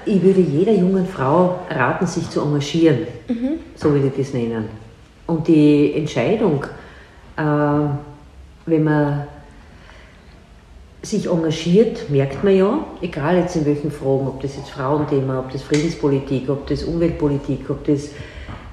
ich 0.07 0.23
würde 0.23 0.41
jeder 0.41 0.73
jungen 0.73 1.09
Frau 1.09 1.59
raten, 1.69 2.07
sich 2.07 2.31
zu 2.31 2.41
engagieren, 2.41 3.09
so 3.75 3.93
würde 3.93 4.07
ich 4.07 4.13
das 4.17 4.33
nennen. 4.33 4.69
Und 5.27 5.49
die 5.49 5.93
Entscheidung, 5.95 6.65
äh, 7.37 7.43
wenn 8.67 8.85
man 8.85 9.27
sich 11.03 11.29
engagiert, 11.29 12.09
merkt 12.09 12.45
man 12.45 12.57
ja, 12.57 12.79
egal 13.01 13.39
jetzt 13.39 13.57
in 13.57 13.67
welchen 13.67 13.91
Fragen, 13.91 14.29
ob 14.29 14.41
das 14.41 14.57
jetzt 14.57 14.71
Frauenthema, 14.71 15.41
ob 15.41 15.51
das 15.51 15.63
Friedenspolitik, 15.63 16.49
ob 16.49 16.69
das 16.69 16.85
Umweltpolitik, 16.85 17.69
ob 17.71 17.85
das 17.87 18.11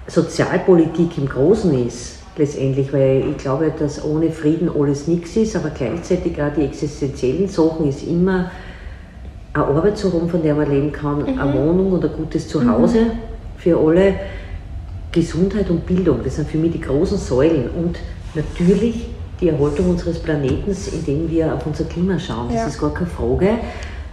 Sozialpolitik 0.06 1.18
im 1.18 1.28
Großen 1.28 1.88
ist, 1.88 2.19
letztendlich, 2.40 2.92
weil 2.92 3.24
ich 3.30 3.38
glaube, 3.38 3.72
dass 3.78 4.04
ohne 4.04 4.32
Frieden 4.32 4.70
alles 4.70 5.08
nichts 5.08 5.36
ist, 5.36 5.56
aber 5.56 5.70
gleichzeitig 5.70 6.42
auch 6.42 6.54
die 6.56 6.64
existenziellen 6.64 7.48
Sachen 7.48 7.88
ist 7.88 8.04
immer 8.04 8.50
eine 9.54 9.66
Arbeit 9.66 9.98
zu 9.98 10.12
haben, 10.14 10.30
von 10.30 10.42
der 10.42 10.56
man 10.56 10.72
leben 10.72 10.92
kann, 10.92 11.20
mhm. 11.20 11.40
eine 11.40 11.54
Wohnung 11.54 11.92
und 11.92 12.04
ein 12.04 12.12
gutes 12.16 12.48
Zuhause 12.48 13.02
mhm. 13.02 13.12
für 13.58 13.78
alle, 13.78 14.16
Gesundheit 15.12 15.70
und 15.70 15.86
Bildung, 15.86 16.20
das 16.24 16.36
sind 16.36 16.48
für 16.48 16.58
mich 16.58 16.72
die 16.72 16.82
großen 16.82 17.18
Säulen 17.18 17.70
und 17.72 17.98
natürlich 18.36 19.08
die 19.42 19.50
Erhaltung 19.50 19.90
unseres 19.90 20.20
Planeten, 20.20 20.76
indem 20.94 21.30
wir 21.32 21.54
auf 21.56 21.66
unser 21.66 21.86
Klima 21.86 22.20
schauen. 22.20 22.48
Das 22.50 22.58
ja. 22.58 22.68
ist 22.68 22.80
gar 22.80 22.94
keine 22.94 23.10
Frage. 23.10 23.50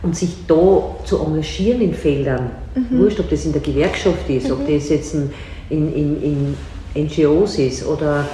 Und 0.02 0.14
sich 0.14 0.46
da 0.46 0.94
zu 1.04 1.18
engagieren 1.18 1.80
in 1.80 1.92
Feldern, 1.92 2.50
mhm. 2.74 2.98
wurscht, 2.98 3.18
ob 3.18 3.28
das 3.28 3.44
in 3.44 3.52
der 3.52 3.60
Gewerkschaft 3.60 4.28
ist, 4.28 4.46
mhm. 4.46 4.52
ob 4.52 4.66
das 4.66 4.88
jetzt 4.88 5.14
in, 5.14 5.30
in, 5.70 6.22
in 6.22 6.54
NGOs 6.96 7.58
ist 7.58 7.86
oder 7.86 8.24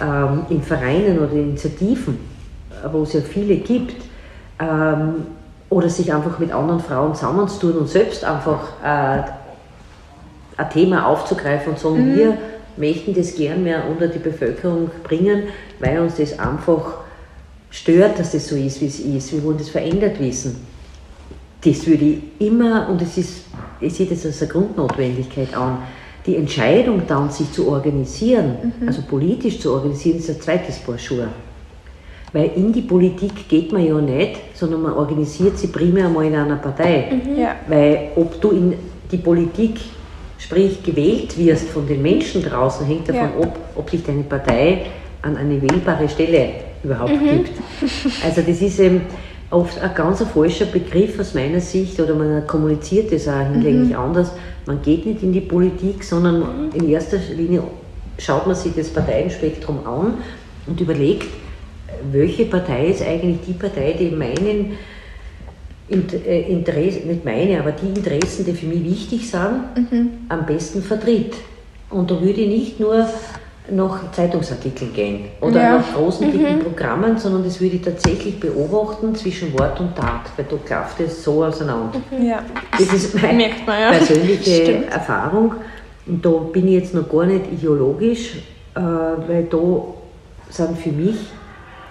ähm, 0.00 0.42
in 0.50 0.62
Vereinen 0.62 1.18
oder 1.18 1.32
Initiativen, 1.32 2.18
wo 2.90 3.02
es 3.02 3.12
ja 3.12 3.20
viele 3.20 3.56
gibt, 3.56 3.94
ähm, 4.58 5.26
oder 5.70 5.88
sich 5.88 6.12
einfach 6.12 6.38
mit 6.38 6.52
anderen 6.52 6.80
Frauen 6.80 7.14
zusammenzutun 7.14 7.78
und 7.78 7.88
selbst 7.88 8.24
einfach 8.24 8.60
äh, 8.84 9.22
ein 10.56 10.70
Thema 10.70 11.06
aufzugreifen 11.06 11.72
und 11.72 11.78
sagen, 11.78 12.12
mhm. 12.12 12.16
wir 12.16 12.38
möchten 12.76 13.14
das 13.14 13.34
gern 13.34 13.62
mehr 13.62 13.84
unter 13.90 14.08
die 14.08 14.18
Bevölkerung 14.18 14.90
bringen, 15.02 15.44
weil 15.80 16.00
uns 16.00 16.16
das 16.16 16.38
einfach 16.38 16.98
stört, 17.70 18.18
dass 18.18 18.32
das 18.32 18.48
so 18.48 18.56
ist, 18.56 18.80
wie 18.80 18.86
es 18.86 19.00
ist. 19.00 19.32
Wir 19.32 19.42
wollen 19.44 19.58
das 19.58 19.70
verändert 19.70 20.20
wissen. 20.20 20.66
Das 21.64 21.86
würde 21.86 22.04
ich 22.04 22.18
immer, 22.38 22.88
und 22.88 23.00
es 23.00 23.16
ist, 23.16 23.44
ich 23.80 23.94
sehe 23.94 24.06
das 24.06 24.26
als 24.26 24.42
eine 24.42 24.50
Grundnotwendigkeit 24.50 25.54
an, 25.56 25.78
die 26.26 26.36
Entscheidung 26.36 27.02
dann, 27.06 27.30
sich 27.30 27.50
zu 27.52 27.68
organisieren, 27.68 28.72
mhm. 28.80 28.88
also 28.88 29.02
politisch 29.02 29.58
zu 29.58 29.72
organisieren, 29.72 30.18
ist 30.18 30.30
ein 30.30 30.40
zweites 30.40 30.78
Paar 30.78 30.98
Schuhe. 30.98 31.28
Weil 32.32 32.52
in 32.56 32.72
die 32.72 32.82
Politik 32.82 33.48
geht 33.48 33.72
man 33.72 33.84
ja 33.84 34.00
nicht, 34.00 34.40
sondern 34.54 34.82
man 34.82 34.92
organisiert 34.94 35.58
sie 35.58 35.66
primär 35.66 36.08
mal 36.08 36.24
in 36.24 36.34
einer 36.34 36.56
Partei. 36.56 37.08
Mhm. 37.10 37.38
Ja. 37.38 37.56
Weil 37.68 38.12
ob 38.16 38.40
du 38.40 38.50
in 38.50 38.74
die 39.10 39.18
Politik 39.18 39.80
sprich 40.38 40.82
gewählt 40.82 41.36
wirst 41.36 41.68
von 41.68 41.86
den 41.86 42.00
Menschen 42.00 42.42
draußen, 42.42 42.86
hängt 42.86 43.08
davon 43.08 43.30
ja. 43.38 43.46
ab, 43.46 43.58
ob 43.76 43.90
sich 43.90 44.02
deine 44.02 44.22
Partei 44.22 44.86
an 45.20 45.36
eine 45.36 45.60
wählbare 45.60 46.08
Stelle 46.08 46.50
überhaupt 46.82 47.12
mhm. 47.12 47.28
gibt. 47.28 47.50
Also 48.24 48.42
das 48.42 48.60
ist 48.60 48.78
eben 48.80 49.02
oft 49.52 49.78
ein 49.80 49.94
ganz 49.94 50.22
falscher 50.22 50.64
Begriff 50.64 51.18
aus 51.20 51.34
meiner 51.34 51.60
Sicht 51.60 52.00
oder 52.00 52.14
man 52.14 52.46
kommuniziert 52.46 53.12
das 53.12 53.28
auch 53.28 53.40
hinlänglich 53.40 53.90
mhm. 53.90 53.96
anders. 53.96 54.32
Man 54.66 54.80
geht 54.82 55.06
nicht 55.06 55.22
in 55.22 55.32
die 55.32 55.40
Politik, 55.40 56.02
sondern 56.02 56.38
mhm. 56.38 56.70
in 56.74 56.88
erster 56.88 57.18
Linie 57.36 57.62
schaut 58.18 58.46
man 58.46 58.56
sich 58.56 58.72
das 58.74 58.88
Parteienspektrum 58.88 59.86
an 59.86 60.14
und 60.66 60.80
überlegt, 60.80 61.26
welche 62.10 62.46
Partei 62.46 62.86
ist 62.86 63.02
eigentlich 63.02 63.38
die 63.46 63.52
Partei, 63.52 63.94
die 63.98 64.10
meinen 64.10 64.76
äh, 65.90 66.40
Interessen, 66.50 67.08
nicht 67.08 67.24
meine, 67.24 67.60
aber 67.60 67.72
die 67.72 67.88
Interessen, 67.88 68.44
die 68.44 68.52
für 68.52 68.66
mich 68.66 68.84
wichtig 68.84 69.30
sind, 69.30 69.90
mhm. 69.90 70.10
am 70.28 70.46
besten 70.46 70.82
vertritt. 70.82 71.34
Und 71.90 72.10
da 72.10 72.20
würde 72.20 72.40
ich 72.40 72.48
nicht 72.48 72.80
nur 72.80 73.06
nach 73.70 74.10
Zeitungsartikeln 74.10 74.92
gehen 74.92 75.24
oder 75.40 75.62
ja. 75.62 75.78
nach 75.78 75.94
großen, 75.94 76.32
dicken 76.32 76.56
mhm. 76.56 76.60
Programmen, 76.60 77.16
sondern 77.16 77.44
das 77.44 77.60
würde 77.60 77.76
ich 77.76 77.82
tatsächlich 77.82 78.40
beobachten 78.40 79.14
zwischen 79.14 79.56
Wort 79.56 79.78
und 79.78 79.94
Tat, 79.94 80.30
weil 80.36 80.46
da 80.46 80.56
klafft 80.64 81.00
es 81.00 81.22
so 81.22 81.44
auseinander. 81.44 82.00
Mhm. 82.10 82.26
Ja. 82.26 82.42
Das 82.72 82.92
ist 82.92 83.14
meine 83.22 83.50
man, 83.64 83.80
ja. 83.80 83.90
persönliche 83.90 84.62
Stimmt. 84.62 84.92
Erfahrung. 84.92 85.54
Und 86.06 86.24
da 86.24 86.30
bin 86.30 86.66
ich 86.66 86.74
jetzt 86.74 86.94
noch 86.94 87.08
gar 87.08 87.24
nicht 87.26 87.52
ideologisch, 87.52 88.36
äh, 88.74 88.80
weil 88.80 89.44
da 89.44 89.58
sind 90.50 90.78
für 90.78 90.90
mich 90.90 91.16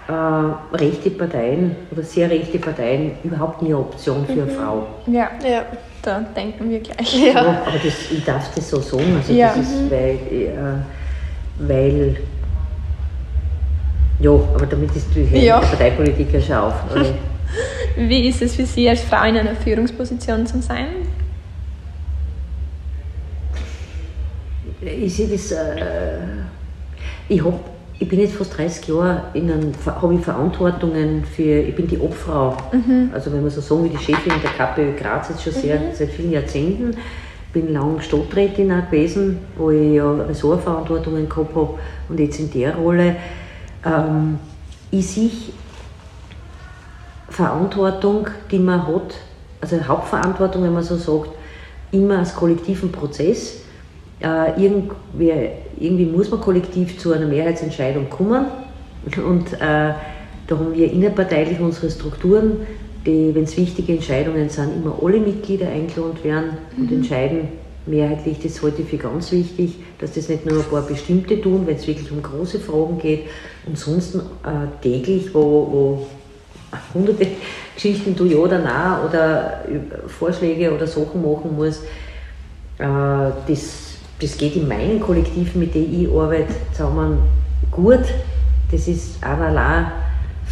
äh, 0.08 0.76
rechte 0.76 1.10
Parteien 1.10 1.76
oder 1.90 2.02
sehr 2.02 2.28
rechte 2.28 2.58
Parteien 2.58 3.12
überhaupt 3.24 3.62
nie 3.62 3.68
eine 3.68 3.78
Option 3.78 4.26
für 4.26 4.32
eine 4.32 4.44
mhm. 4.44 4.50
Frau. 4.50 4.86
Ja, 5.06 5.30
ja, 5.48 5.64
da 6.02 6.20
denken 6.20 6.68
wir 6.68 6.80
gleich. 6.80 7.18
Ja. 7.18 7.32
ja 7.32 7.62
aber 7.66 7.78
das, 7.82 8.10
ich 8.10 8.24
darf 8.24 8.54
das 8.54 8.68
so 8.68 8.80
sagen, 8.80 9.16
also 9.16 9.32
ja. 9.32 9.48
das 9.48 9.58
ist, 9.58 9.80
mhm. 9.80 9.90
weil, 9.90 10.18
äh, 10.30 11.01
weil 11.58 12.16
ja, 14.20 14.30
aber 14.30 14.66
damit 14.66 14.94
ist 14.94 15.08
natürlich 15.08 15.32
ja. 15.42 15.58
Parteipolitik 15.58 16.32
ja 16.32 16.40
schon 16.40 16.54
auf. 16.54 16.74
Wie 17.96 18.28
ist 18.28 18.40
es 18.40 18.54
für 18.54 18.64
Sie 18.64 18.88
als 18.88 19.00
Frau 19.00 19.24
in 19.24 19.36
einer 19.36 19.56
Führungsposition 19.56 20.46
zu 20.46 20.62
sein? 20.62 20.86
Ich 24.80 25.14
sehe 25.14 25.28
das, 25.28 25.52
äh, 25.52 26.18
ich 27.28 27.44
habe 27.44 27.58
ich 28.02 28.08
bin 28.08 28.18
jetzt 28.18 28.34
fast 28.34 28.58
30 28.58 28.88
Jahre 28.88 29.22
in 29.32 29.48
einem, 29.48 29.72
habe 29.86 30.14
ich 30.14 30.20
Verantwortungen 30.20 31.24
für, 31.24 31.60
ich 31.60 31.74
bin 31.76 31.86
die 31.86 31.98
Obfrau, 31.98 32.56
mhm. 32.72 33.10
also 33.12 33.32
wenn 33.32 33.42
man 33.42 33.50
so 33.50 33.60
sagen 33.60 33.84
wie 33.84 33.90
die 33.90 33.98
Chefin 33.98 34.32
der 34.42 34.50
KPÖ 34.50 34.92
Graz 34.98 35.28
jetzt 35.28 35.44
schon 35.44 35.52
sehr, 35.52 35.78
mhm. 35.78 35.94
seit 35.94 36.10
vielen 36.10 36.32
Jahrzehnten, 36.32 36.96
bin 37.52 37.72
lang 37.72 38.00
Stadträtin 38.00 38.72
auch 38.72 38.90
gewesen, 38.90 39.38
wo 39.56 39.70
ich 39.70 39.94
ja 39.94 40.10
Ressortverantwortungen 40.12 41.28
gehabt 41.28 41.54
habe 41.54 41.78
und 42.08 42.18
jetzt 42.18 42.40
in 42.40 42.50
der 42.50 42.74
Rolle 42.76 43.16
ähm, 43.84 44.38
ich 44.90 45.06
sehe 45.08 45.30
Verantwortung, 47.28 48.28
die 48.50 48.58
man 48.58 48.86
hat, 48.86 49.14
also 49.60 49.80
Hauptverantwortung, 49.88 50.62
wenn 50.64 50.74
man 50.74 50.82
so 50.82 50.96
sagt, 50.96 51.30
immer 51.90 52.18
als 52.18 52.34
kollektiven 52.34 52.92
Prozess 52.92 53.62
äh, 54.20 54.62
irgendwie, 54.62 55.32
irgendwie 55.78 56.06
muss 56.06 56.30
man 56.30 56.40
kollektiv 56.40 56.98
zu 56.98 57.12
einer 57.12 57.26
Mehrheitsentscheidung 57.26 58.08
kommen. 58.10 58.46
Und 59.16 59.52
äh, 59.54 59.58
da 59.58 59.96
haben 60.50 60.74
wir 60.74 60.92
innerparteilich 60.92 61.58
unsere 61.58 61.90
Strukturen, 61.90 62.66
wenn 63.04 63.44
es 63.44 63.56
wichtige 63.56 63.94
Entscheidungen 63.94 64.48
sind, 64.48 64.76
immer 64.76 64.96
alle 65.02 65.18
Mitglieder 65.18 65.68
eingeladen 65.68 66.22
werden 66.22 66.50
und 66.76 66.90
mhm. 66.90 66.98
entscheiden 66.98 67.48
mehrheitlich. 67.86 68.38
Das 68.42 68.62
halte 68.62 68.82
ich 68.82 68.88
für 68.88 68.96
ganz 68.96 69.32
wichtig, 69.32 69.76
dass 69.98 70.12
das 70.12 70.28
nicht 70.28 70.46
nur 70.46 70.60
ein 70.60 70.70
paar 70.70 70.82
bestimmte 70.82 71.40
tun, 71.40 71.66
wenn 71.66 71.76
es 71.76 71.86
wirklich 71.86 72.10
um 72.12 72.22
große 72.22 72.60
Fragen 72.60 72.98
geht. 72.98 73.24
Ansonsten 73.66 74.20
äh, 74.20 74.82
täglich, 74.82 75.34
wo, 75.34 75.40
wo 75.40 76.06
hunderte 76.94 77.26
Geschichten 77.74 78.14
du 78.14 78.24
ja 78.24 78.36
oder 78.36 78.58
nein 78.58 79.08
oder 79.08 79.64
Vorschläge 80.06 80.72
oder 80.72 80.86
Sachen 80.86 81.22
machen 81.22 81.56
musst, 81.56 81.82
äh, 82.78 82.84
das 83.48 83.92
das 84.22 84.36
geht 84.36 84.54
in 84.54 84.68
meinen 84.68 85.00
Kollektiven, 85.00 85.58
mit 85.58 85.74
denen 85.74 86.04
ich 86.04 86.08
arbeite, 86.08 86.54
zusammen 86.70 87.18
gut. 87.72 88.04
Das 88.70 88.86
ist 88.86 89.22
aber 89.22 89.46
allein 89.46 89.86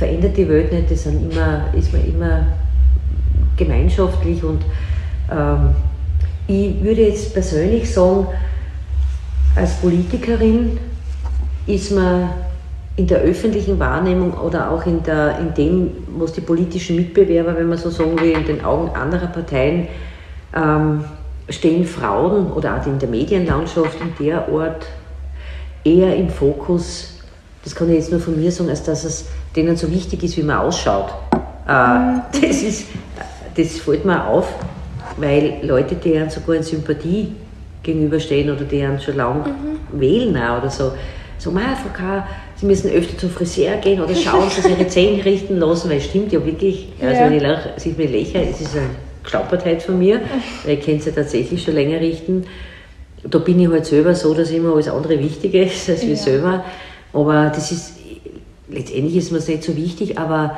verändert 0.00 0.34
die 0.34 0.48
Welt 0.48 0.72
nicht, 0.72 0.90
das 0.90 1.04
immer, 1.04 1.64
ist 1.74 1.92
man 1.92 2.02
immer 2.06 2.46
gemeinschaftlich 3.58 4.42
und 4.42 4.62
ähm, 5.30 5.74
ich 6.46 6.82
würde 6.82 7.02
jetzt 7.02 7.34
persönlich 7.34 7.92
sagen, 7.92 8.26
als 9.54 9.74
Politikerin 9.74 10.78
ist 11.66 11.92
man 11.92 12.30
in 12.96 13.08
der 13.08 13.18
öffentlichen 13.18 13.78
Wahrnehmung 13.78 14.32
oder 14.32 14.70
auch 14.70 14.86
in, 14.86 15.02
der, 15.02 15.38
in 15.38 15.52
dem, 15.52 15.90
was 16.16 16.32
die 16.32 16.40
politischen 16.40 16.96
Mitbewerber, 16.96 17.54
wenn 17.54 17.68
man 17.68 17.76
so 17.76 17.90
sagen 17.90 18.18
will, 18.18 18.32
in 18.32 18.46
den 18.46 18.64
Augen 18.64 18.88
anderer 18.96 19.26
Parteien 19.26 19.86
ähm, 20.56 21.04
stehen 21.50 21.84
Frauen 21.84 22.50
oder 22.52 22.80
auch 22.80 22.86
in 22.86 22.98
der 22.98 23.08
Medienlandschaft 23.10 23.98
in 24.00 24.26
der 24.26 24.48
Art 24.48 24.86
eher 25.84 26.16
im 26.16 26.30
Fokus, 26.30 27.18
das 27.62 27.74
kann 27.74 27.90
ich 27.90 27.96
jetzt 27.96 28.10
nur 28.10 28.20
von 28.20 28.40
mir 28.40 28.50
sagen, 28.50 28.70
als 28.70 28.82
dass 28.82 29.04
es 29.04 29.26
denen 29.56 29.76
so 29.76 29.90
wichtig 29.90 30.22
ist, 30.22 30.36
wie 30.36 30.42
man 30.42 30.58
ausschaut. 30.58 31.12
Äh, 31.66 32.20
das, 32.40 32.62
ist, 32.62 32.86
das 33.56 33.78
fällt 33.78 34.04
mir 34.04 34.26
auf, 34.26 34.48
weil 35.16 35.58
Leute, 35.62 35.94
deren 35.96 36.30
sogar 36.30 36.56
in 36.56 36.62
Sympathie 36.62 37.34
gegenüberstehen 37.82 38.50
oder 38.50 38.64
deren 38.64 39.00
schon 39.00 39.16
lange 39.16 39.48
mhm. 39.48 40.00
wählen 40.00 40.36
auch 40.36 40.58
oder 40.58 40.70
so, 40.70 40.92
so, 41.38 41.52
Frau 41.52 41.90
K., 41.94 42.26
Sie 42.56 42.66
müssen 42.66 42.90
öfter 42.90 43.16
zum 43.16 43.30
Friseur 43.30 43.76
gehen 43.76 44.02
oder 44.02 44.14
schauen, 44.14 44.44
dass 44.44 44.62
Sie 44.62 44.70
Ihre 44.70 44.86
Zähne 44.86 45.24
richten 45.24 45.56
lassen, 45.56 45.88
weil 45.88 45.96
es 45.96 46.04
stimmt 46.04 46.30
ja 46.30 46.44
wirklich, 46.44 46.88
also 47.00 47.14
ja. 47.14 47.26
wenn 47.26 47.32
ich 47.32 47.42
lach, 47.42 47.78
sich 47.78 47.96
mir 47.96 48.06
lächle, 48.08 48.42
es 48.50 48.60
ist 48.60 48.76
ein 48.76 48.90
Schlappertheit 49.24 49.82
von 49.82 49.98
mir, 49.98 50.20
weil 50.64 50.74
ich 50.74 50.84
kenne 50.84 51.00
sie 51.00 51.12
tatsächlich 51.12 51.62
schon 51.62 51.74
länger 51.74 52.00
richten. 52.00 52.44
Da 53.24 53.38
bin 53.38 53.58
ich 53.58 53.68
halt 53.68 53.86
selber 53.86 54.14
so, 54.14 54.34
dass 54.34 54.50
immer 54.50 54.74
alles 54.74 54.88
andere 54.88 55.18
wichtiger 55.18 55.62
ist 55.62 55.88
als 55.88 56.02
wir 56.02 56.10
ja. 56.10 56.16
selber. 56.16 56.64
Aber 57.14 57.46
das 57.54 57.72
ist, 57.72 57.99
letztendlich 58.70 59.16
ist 59.16 59.32
mir 59.32 59.38
das 59.38 59.48
nicht 59.48 59.62
so 59.62 59.76
wichtig, 59.76 60.18
aber 60.18 60.56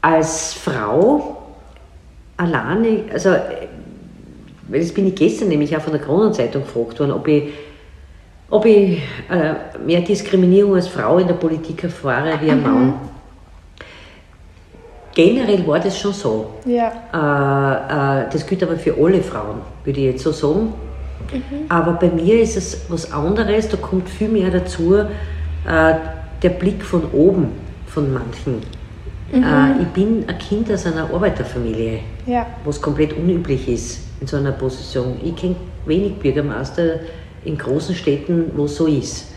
als 0.00 0.52
Frau 0.54 1.38
alleine, 2.36 3.04
also 3.12 3.34
das 4.68 4.92
bin 4.92 5.08
ich 5.08 5.14
gestern 5.14 5.48
nämlich 5.48 5.76
auch 5.76 5.80
von 5.80 5.92
der 5.92 6.02
Kronenzeitung 6.02 6.62
gefragt 6.62 7.00
worden, 7.00 7.12
ob 7.12 7.26
ich, 7.26 7.52
ob 8.50 8.64
ich 8.66 9.02
äh, 9.30 9.54
mehr 9.84 10.00
Diskriminierung 10.02 10.74
als 10.74 10.88
Frau 10.88 11.18
in 11.18 11.26
der 11.26 11.34
Politik 11.34 11.84
erfahre 11.84 12.38
wie 12.40 12.50
ein 12.50 12.62
Mann. 12.62 12.94
Generell 15.14 15.66
war 15.66 15.80
das 15.80 15.98
schon 15.98 16.12
so. 16.12 16.50
Ja. 16.64 16.92
Äh, 17.12 18.22
äh, 18.22 18.30
das 18.30 18.46
gilt 18.46 18.62
aber 18.62 18.76
für 18.76 18.94
alle 18.94 19.20
Frauen, 19.20 19.60
würde 19.84 19.98
ich 19.98 20.06
jetzt 20.06 20.22
so 20.22 20.32
sagen. 20.32 20.72
Aber 21.68 21.92
bei 21.94 22.08
mir 22.08 22.40
ist 22.40 22.56
es 22.56 22.86
was 22.88 23.12
anderes, 23.12 23.68
da 23.68 23.76
kommt 23.76 24.08
viel 24.08 24.28
mehr 24.28 24.50
dazu, 24.50 24.94
äh, 24.94 25.94
der 26.42 26.50
Blick 26.50 26.82
von 26.84 27.04
oben 27.12 27.48
von 27.86 28.12
manchen. 28.12 28.62
Äh, 29.32 29.82
ich 29.82 29.88
bin 29.88 30.24
ein 30.26 30.38
Kind 30.38 30.70
aus 30.72 30.86
einer 30.86 31.12
Arbeiterfamilie, 31.12 32.00
Ja. 32.26 32.46
was 32.64 32.80
komplett 32.80 33.12
unüblich 33.12 33.68
ist 33.68 34.00
in 34.20 34.26
so 34.26 34.36
einer 34.36 34.52
Position. 34.52 35.16
Ich 35.22 35.36
kenne 35.36 35.56
wenig 35.86 36.14
Bürgermeister 36.14 37.00
in 37.44 37.56
großen 37.58 37.94
Städten, 37.94 38.50
wo 38.56 38.64
es 38.64 38.76
so 38.76 38.86
ist. 38.86 39.32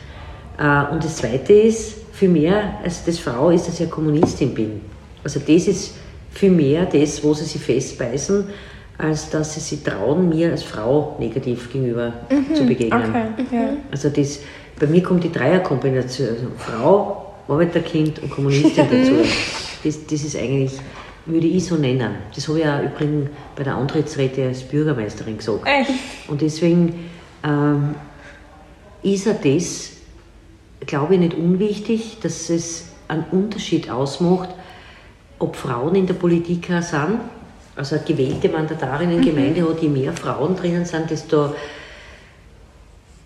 Äh, 0.58 0.94
und 0.94 1.04
das 1.04 1.18
Zweite 1.18 1.54
ist, 1.54 1.96
viel 2.14 2.30
mehr 2.30 2.76
als 2.84 3.04
das 3.06 3.20
Frau 3.20 3.50
ist, 3.50 3.68
dass 3.68 3.76
ich 3.76 3.82
eine 3.82 3.90
Kommunistin 3.90 4.54
bin. 4.54 4.82
Also 5.24 5.40
das 5.40 5.68
ist 5.68 5.96
viel 6.32 6.52
mehr 6.52 6.86
das, 6.86 7.24
wo 7.24 7.34
sie 7.34 7.46
sich 7.46 7.62
festbeißen, 7.62 8.46
als 8.98 9.30
dass 9.30 9.56
sie 9.56 9.60
sich 9.60 9.84
trauen, 9.84 10.30
mir 10.30 10.52
als 10.52 10.64
Frau 10.64 11.16
negativ 11.20 11.72
gegenüber 11.72 12.14
zu 12.54 12.66
begegnen. 12.66 13.02
Okay, 13.34 13.46
ja. 13.56 13.70
Also 13.92 14.10
das, 14.10 14.40
bei 14.82 14.88
mir 14.88 15.04
kommt 15.04 15.24
die 15.24 15.32
Dreierkombination, 15.32 16.30
also 16.30 16.48
Frau, 16.58 17.34
Arbeiterkind 17.48 18.18
und 18.24 18.32
Kommunistin 18.32 18.74
dazu. 18.92 19.14
Das, 19.84 20.08
das 20.08 20.24
ist 20.24 20.36
eigentlich, 20.36 20.72
würde 21.28 21.46
ich 21.46 21.64
so 21.64 21.76
nennen. 21.76 22.16
Das 22.34 22.48
habe 22.48 22.60
ich 22.60 22.66
auch 22.66 22.82
übrigens 22.82 23.30
bei 23.56 23.64
der 23.64 23.76
Antrittsrede 23.76 24.48
als 24.48 24.64
Bürgermeisterin 24.64 25.38
gesagt. 25.38 25.68
Echt? 25.68 25.92
Und 26.28 26.42
deswegen 26.42 27.10
ähm, 27.44 27.94
ist 29.04 29.28
er 29.28 29.36
das, 29.36 29.92
glaube 30.88 31.14
ich, 31.14 31.20
nicht 31.20 31.36
unwichtig, 31.36 32.18
dass 32.24 32.50
es 32.50 32.88
einen 33.08 33.26
Unterschied 33.32 33.92
ausmacht, 33.92 34.50
ob 35.38 35.56
Frauen 35.56 35.94
in 35.94 36.08
der 36.08 36.16
Politik 36.16 36.66
sind. 36.66 37.20
Also 37.76 37.96
eine 37.96 38.04
gewählte 38.04 38.50
Mandatarin 38.50 39.12
in 39.12 39.22
Gemeinde 39.22 39.62
hat, 39.62 39.80
je 39.80 39.90
mehr 39.90 40.14
Frauen 40.14 40.56
drinnen 40.56 40.86
sind, 40.86 41.12
desto 41.12 41.54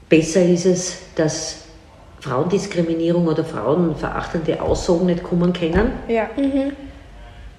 besser 0.09 0.43
ist 0.45 0.65
es, 0.65 0.97
dass 1.15 1.63
Frauendiskriminierung 2.19 3.27
oder 3.27 3.43
frauenverachtende 3.43 4.61
Aussagen 4.61 5.05
nicht 5.07 5.23
kommen 5.23 5.53
können 5.53 5.91
Ja. 6.07 6.27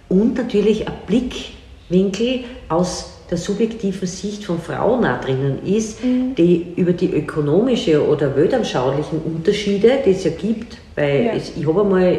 und 0.08 0.34
natürlich 0.34 0.86
ein 0.86 0.94
Blickwinkel 1.06 2.44
aus 2.68 3.12
der 3.30 3.38
subjektiven 3.38 4.06
Sicht 4.06 4.44
von 4.44 4.60
Frauen 4.60 5.04
auch 5.04 5.20
drinnen 5.20 5.58
ist, 5.64 5.98
die 6.02 6.74
über 6.76 6.92
die 6.92 7.12
ökonomische 7.12 8.06
oder 8.06 8.36
weltanschaulichen 8.36 9.20
Unterschiede, 9.22 9.98
die 10.04 10.10
es 10.10 10.24
ja 10.24 10.30
gibt, 10.30 10.78
weil 10.94 11.24
Ja. 11.26 11.32
es, 11.32 11.52
ich 11.56 11.66
habe 11.66 11.80
einmal 11.82 12.04
äh, 12.12 12.18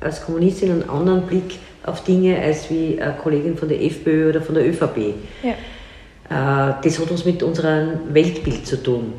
als 0.00 0.24
Kommunistin 0.24 0.70
einen 0.72 0.90
anderen 0.90 1.22
Blick 1.22 1.58
auf 1.84 2.04
Dinge 2.04 2.38
als 2.38 2.68
wie 2.70 3.00
eine 3.00 3.14
Kollegin 3.14 3.56
von 3.56 3.68
der 3.68 3.82
FPÖ 3.82 4.28
oder 4.30 4.42
von 4.42 4.54
der 4.56 4.66
ÖVP. 4.68 5.14
Ja. 5.42 6.70
Äh, 6.70 6.74
Das 6.82 6.98
hat 6.98 7.10
was 7.10 7.24
mit 7.24 7.42
unserem 7.42 7.92
Weltbild 8.12 8.66
zu 8.66 8.82
tun. 8.82 9.14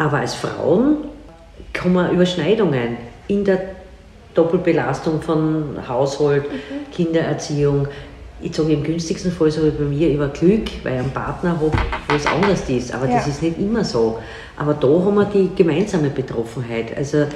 Aber 0.00 0.16
als 0.16 0.34
Frauen 0.34 0.96
kommen 1.78 2.10
Überschneidungen 2.10 2.96
in 3.28 3.44
der 3.44 3.60
Doppelbelastung 4.32 5.20
von 5.20 5.76
Haushalt, 5.86 6.44
Kindererziehung. 6.90 7.86
Ich 8.40 8.56
sage 8.56 8.72
im 8.72 8.82
günstigsten 8.82 9.30
Fall 9.30 9.50
so 9.50 9.62
wie 9.66 9.70
bei 9.70 9.84
mir 9.84 10.08
über 10.08 10.28
Glück, 10.28 10.70
weil 10.84 10.94
ich 10.94 11.00
einen 11.00 11.10
Partner 11.10 11.50
habe, 11.50 11.70
wo 12.08 12.14
es 12.16 12.24
anders 12.24 12.66
ist. 12.70 12.94
Aber 12.94 13.06
das 13.08 13.26
Ja. 13.26 13.30
ist 13.30 13.42
nicht 13.42 13.58
immer 13.58 13.84
so. 13.84 14.18
Aber 14.56 14.72
da 14.72 14.88
haben 14.88 15.16
wir 15.16 15.26
die 15.26 15.50
gemeinsame 15.54 16.08
Betroffenheit. 16.08 16.96
Also, 16.96 17.26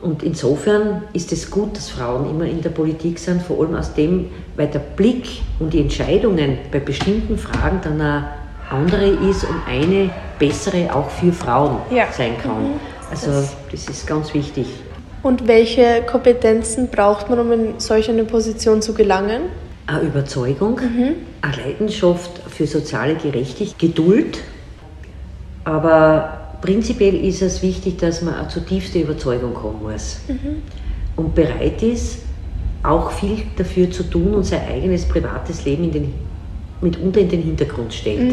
und 0.00 0.22
insofern 0.22 1.02
ist 1.14 1.32
es 1.32 1.50
gut, 1.50 1.76
dass 1.76 1.88
Frauen 1.90 2.30
immer 2.30 2.44
in 2.44 2.62
der 2.62 2.70
Politik 2.70 3.18
sind, 3.18 3.42
vor 3.42 3.58
allem 3.58 3.74
aus 3.74 3.92
dem, 3.92 4.26
weil 4.54 4.68
der 4.68 4.78
Blick 4.78 5.26
und 5.58 5.72
die 5.72 5.80
Entscheidungen 5.80 6.58
bei 6.70 6.78
bestimmten 6.78 7.36
Fragen 7.38 7.80
dann 7.82 8.00
eine 8.00 8.24
andere 8.70 9.06
ist 9.06 9.44
und 9.44 9.56
eine 9.68 10.10
bessere 10.38 10.94
auch 10.94 11.10
für 11.10 11.32
Frauen 11.32 11.78
Ja. 11.90 12.06
sein 12.12 12.36
kann. 12.42 12.80
Also 13.10 13.30
das 13.70 13.88
ist 13.88 14.06
ganz 14.06 14.32
wichtig. 14.34 14.66
Und 15.22 15.46
welche 15.46 16.02
Kompetenzen 16.02 16.88
braucht 16.88 17.30
man, 17.30 17.38
um 17.38 17.52
in 17.52 17.80
solch 17.80 18.08
eine 18.10 18.24
Position 18.24 18.82
zu 18.82 18.92
gelangen? 18.94 19.42
Eine 19.86 20.00
Überzeugung, 20.00 20.78
eine 21.42 21.56
Leidenschaft 21.56 22.40
für 22.48 22.66
soziale 22.66 23.14
Gerechtigkeit, 23.16 23.78
Geduld, 23.78 24.38
aber 25.64 26.56
prinzipiell 26.60 27.14
ist 27.24 27.42
es 27.42 27.62
wichtig, 27.62 27.98
dass 27.98 28.22
man 28.22 28.34
eine 28.34 28.48
zutiefste 28.48 28.98
Überzeugung 29.00 29.54
haben 29.62 29.82
muss 29.82 30.20
und 31.16 31.34
bereit 31.34 31.82
ist, 31.82 32.20
auch 32.82 33.10
viel 33.12 33.42
dafür 33.56 33.90
zu 33.90 34.02
tun 34.04 34.34
und 34.34 34.44
sein 34.44 34.60
eigenes 34.68 35.06
privates 35.06 35.64
Leben 35.64 35.84
in 35.84 35.92
den, 35.92 36.14
mitunter 36.84 37.20
in 37.20 37.28
den 37.28 37.42
Hintergrund 37.42 37.92
stellt. 37.92 38.32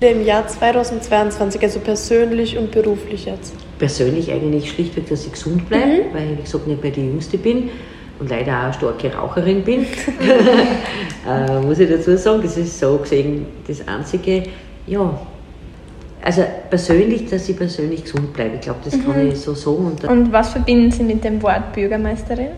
Im 0.00 0.26
Jahr 0.26 0.48
2022, 0.48 1.62
also 1.62 1.78
persönlich 1.78 2.58
und 2.58 2.72
beruflich 2.72 3.26
jetzt. 3.26 3.54
Persönlich 3.78 4.32
eigentlich 4.32 4.68
schlichtweg, 4.70 5.08
dass 5.08 5.24
ich 5.26 5.32
gesund 5.32 5.68
bleibe, 5.68 6.06
weil 6.12 6.32
ich, 6.32 6.38
wie 6.38 6.42
gesagt, 6.42 6.66
nicht 6.66 6.82
mehr 6.82 6.90
die 6.90 7.02
Jüngste 7.02 7.38
bin 7.38 7.70
und 8.18 8.28
leider 8.28 8.58
auch 8.58 8.64
eine 8.64 8.72
starke 8.72 9.14
Raucherin 9.14 9.62
bin. 9.62 9.82
äh, 11.28 11.60
muss 11.60 11.78
ich 11.78 11.88
dazu 11.88 12.16
sagen, 12.16 12.42
das 12.42 12.56
ist 12.56 12.80
so 12.80 12.98
gesehen 12.98 13.46
das 13.68 13.86
Einzige. 13.86 14.42
Ja, 14.88 15.20
also 16.20 16.42
persönlich, 16.68 17.28
dass 17.28 17.48
ich 17.48 17.56
persönlich 17.56 18.02
gesund 18.02 18.32
bleibe. 18.32 18.56
Ich 18.56 18.60
glaube, 18.62 18.80
das 18.84 18.94
kann 19.04 19.28
ich 19.28 19.38
so 19.38 19.54
sagen. 19.54 19.86
Und 19.86 20.04
Und 20.04 20.32
was 20.32 20.50
verbinden 20.50 20.90
Sie 20.90 21.04
mit 21.04 21.22
dem 21.22 21.40
Wort 21.42 21.72
Bürgermeisterin? 21.72 22.48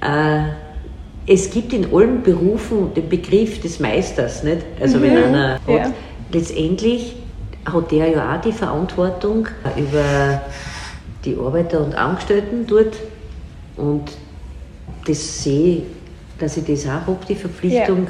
Äh, 0.00 0.42
es 1.28 1.50
gibt 1.50 1.72
in 1.74 1.92
allen 1.94 2.22
Berufen 2.22 2.92
den 2.94 3.08
Begriff 3.08 3.60
des 3.60 3.78
Meisters, 3.80 4.42
nicht? 4.42 4.62
Also 4.80 5.00
wenn 5.02 5.16
einer 5.16 5.54
hat, 5.54 5.60
Ja. 5.68 5.92
letztendlich 6.32 7.16
hat 7.70 7.90
der 7.92 8.08
ja 8.08 8.34
auch 8.36 8.40
die 8.40 8.52
Verantwortung 8.52 9.46
über 9.76 10.40
die 11.24 11.36
Arbeiter 11.36 11.84
und 11.84 11.94
Angestellten 11.94 12.66
dort 12.66 12.96
und 13.76 14.10
das 15.06 15.42
sehe 15.42 15.76
ich, 15.76 15.82
dass 16.38 16.56
ich 16.56 16.64
das 16.64 16.86
auch 16.86 17.06
habe, 17.06 17.18
die 17.28 17.34
Verpflichtung 17.34 18.06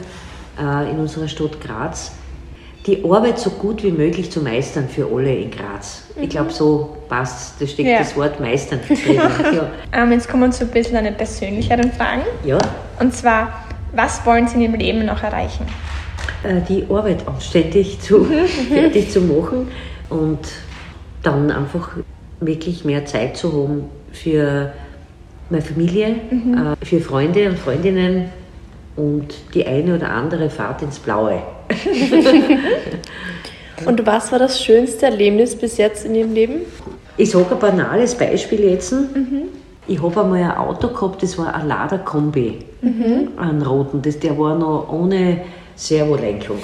äh, 0.61 0.91
in 0.91 0.99
unserer 0.99 1.27
Stadt 1.29 1.61
Graz, 1.61 2.13
die 2.87 3.03
Arbeit 3.05 3.39
so 3.39 3.51
gut 3.51 3.83
wie 3.83 3.91
möglich 3.91 4.31
zu 4.31 4.41
meistern 4.41 4.89
für 4.89 5.07
alle 5.13 5.35
in 5.35 5.51
Graz. 5.51 6.05
Ich 6.21 6.29
glaube, 6.29 6.51
so 6.53 6.97
passt, 7.09 7.61
da 7.61 7.67
steckt 7.67 7.89
Ja. 7.89 7.99
das 7.99 8.17
Wort 8.17 8.39
meistern 8.41 8.81
drin. 8.89 9.17
ja. 9.17 9.71
Ähm, 9.93 10.13
jetzt 10.13 10.29
kommen 10.29 10.45
wir 10.45 10.51
zu 10.53 10.65
ein 10.65 10.71
bisschen 10.71 10.97
einen 10.97 11.17
persönlicheren 11.17 11.91
Fragen. 11.93 12.23
ja. 12.45 12.59
Und 13.01 13.15
zwar, 13.15 13.65
was 13.93 14.25
wollen 14.27 14.49
Sie 14.49 14.57
in 14.57 14.61
Ihrem 14.63 14.75
Leben 14.75 15.07
noch 15.07 15.23
erreichen? 15.23 15.67
äh, 16.43 16.61
die 16.69 16.85
Arbeit 16.89 17.27
anständig 17.27 18.01
zu, 18.01 18.25
fertig 18.69 19.11
zu 19.11 19.21
machen 19.21 19.69
und 20.11 20.39
dann 21.23 21.51
einfach 21.51 21.91
wirklich 22.41 22.85
mehr 22.85 23.05
Zeit 23.07 23.37
zu 23.37 23.53
haben 23.53 23.85
für 24.13 24.73
meine 25.51 25.63
Familie, 25.63 26.09
äh, 26.09 26.85
für 26.85 27.01
Freunde 27.01 27.49
und 27.49 27.59
Freundinnen 27.59 28.27
und 28.97 29.35
die 29.55 29.67
eine 29.67 29.97
oder 29.97 30.11
andere 30.11 30.51
Fahrt 30.51 30.83
ins 30.83 30.99
Blaue. 30.99 31.43
Und 33.85 34.05
was 34.07 34.33
war 34.33 34.41
das 34.41 34.61
schönste 34.61 35.07
Erlebnis 35.07 35.55
bis 35.55 35.77
jetzt 35.77 36.05
in 36.05 36.17
Ihrem 36.17 36.35
Leben? 36.35 36.63
Ich 37.17 37.31
sage 37.31 37.53
ein 37.53 37.61
banales 37.61 38.17
Beispiel 38.17 38.65
jetzt. 38.71 38.93
Ich 39.89 40.03
habe 40.03 40.21
einmal 40.21 40.43
ein 40.43 40.51
Auto 40.57 40.89
gehabt, 40.89 41.23
das 41.23 41.37
war 41.39 41.55
ein 41.55 41.67
Lader-Kombi, 41.67 42.59
einen 43.37 43.63
roten. 43.63 44.03
Das, 44.03 44.19
der 44.21 44.39
war 44.39 44.55
noch 44.57 44.89
ohne 44.93 45.39
Servolenkung. 45.75 46.59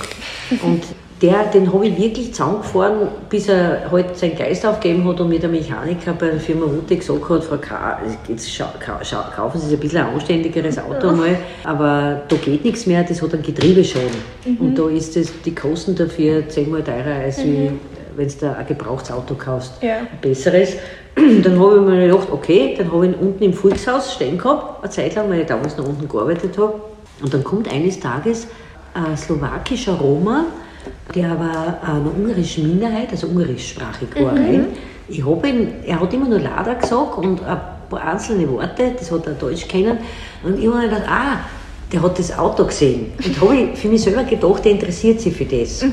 Und 0.63 0.83
der, 1.23 1.45
den 1.47 1.73
habe 1.73 1.87
ich 1.87 1.97
wirklich 1.97 2.35
zusammengefahren, 2.35 3.09
bis 3.31 3.49
er 3.49 3.91
halt 3.91 4.17
seinen 4.19 4.37
Geist 4.37 4.67
aufgegeben 4.67 5.09
hat 5.09 5.21
und 5.21 5.29
mir 5.31 5.39
der 5.39 5.49
Mechaniker 5.49 6.13
bei 6.13 6.27
der 6.27 6.41
Firma 6.41 6.67
Rute 6.67 6.97
gesagt 6.97 7.29
hat, 7.31 7.45
Frau 7.45 7.57
K., 7.57 7.99
jetzt 8.29 8.53
schau, 8.53 8.67
kau- 8.85 8.99
schau, 9.03 9.21
kaufen 9.35 9.59
Sie 9.61 9.69
sich 9.69 9.79
ein 9.79 9.81
bisschen 9.81 10.01
ein 10.07 10.13
anständigeres 10.13 10.79
Auto 10.79 11.09
einmal, 11.09 11.37
aber 11.63 12.23
da 12.29 12.37
geht 12.37 12.65
nichts 12.65 12.85
mehr, 12.87 13.03
das 13.05 13.23
hat 13.23 13.33
einen 13.33 13.43
Getriebeschaden. 13.43 14.59
Und 14.59 14.79
da 14.79 14.89
ist 14.91 15.17
das, 15.17 15.29
die 15.47 15.55
Kosten 15.55 15.95
dafür 15.95 16.47
zehnmal 16.49 16.83
teurer, 16.83 17.15
als 17.25 17.43
wie 17.43 17.71
wenn 18.17 18.29
du 18.29 18.57
ein 18.57 18.67
gebrauchtes 18.67 19.11
Auto 19.13 19.35
kaufst 19.35 19.83
Ja. 19.83 19.99
besseres. 20.21 20.75
Dann 21.43 21.61
habe 21.61 21.77
ich 21.77 21.83
mir 21.83 22.07
gedacht, 22.09 22.29
okay, 22.33 22.75
dann 22.77 22.91
habe 22.91 23.07
ich 23.07 23.13
ihn 23.13 23.19
unten 23.19 23.45
im 23.45 23.53
Volkshaus 23.53 24.15
stehen 24.15 24.37
gehabt, 24.37 24.83
eine 24.83 24.91
Zeit 24.91 25.15
lang, 25.15 25.31
weil 25.31 25.43
ich 25.43 25.47
damals 25.47 25.77
noch 25.77 25.87
unten 25.87 26.09
gearbeitet 26.09 26.59
habe. 26.59 26.81
Und 27.23 27.33
dann 27.33 27.45
kommt 27.45 27.73
eines 27.73 28.01
Tages 28.01 28.49
ein 28.95 29.17
slowakischer 29.17 29.95
Roma, 29.95 30.47
der 31.15 31.39
war 31.39 31.79
einer 31.83 32.11
ungarischen 32.17 32.69
Minderheit, 32.69 33.11
also 33.11 33.29
ungarischsprachig 33.29 34.09
war 34.21 34.33
rein. 34.33 34.67
Ich 35.09 35.25
habe 35.25 35.49
ihn, 35.49 35.69
er 35.87 36.01
hat 36.01 36.13
immer 36.13 36.29
nur 36.29 36.41
Lada 36.41 36.75
gesagt 36.75 37.19
und 37.19 37.45
ein 37.45 37.59
paar 37.89 38.01
einzelne 38.01 38.49
Worte, 38.51 38.93
das 38.99 39.13
hat 39.13 39.27
er 39.27 39.35
Deutsch 39.35 39.69
kennen. 39.69 39.99
Und 40.43 40.59
ich 40.59 40.67
habe 40.67 40.79
mir 40.79 40.89
gedacht, 40.89 41.05
ah, 41.09 41.39
der 41.93 42.03
hat 42.03 42.19
das 42.19 42.37
Auto 42.37 42.65
gesehen. 42.65 43.13
Und 43.25 43.41
habe 43.41 43.57
ich 43.57 43.79
für 43.79 43.89
mich 43.89 44.03
selber 44.03 44.25
gedacht, 44.25 44.65
der 44.65 44.73
interessiert 44.73 45.21
sich 45.21 45.35
für 45.35 45.45
das. 45.45 45.85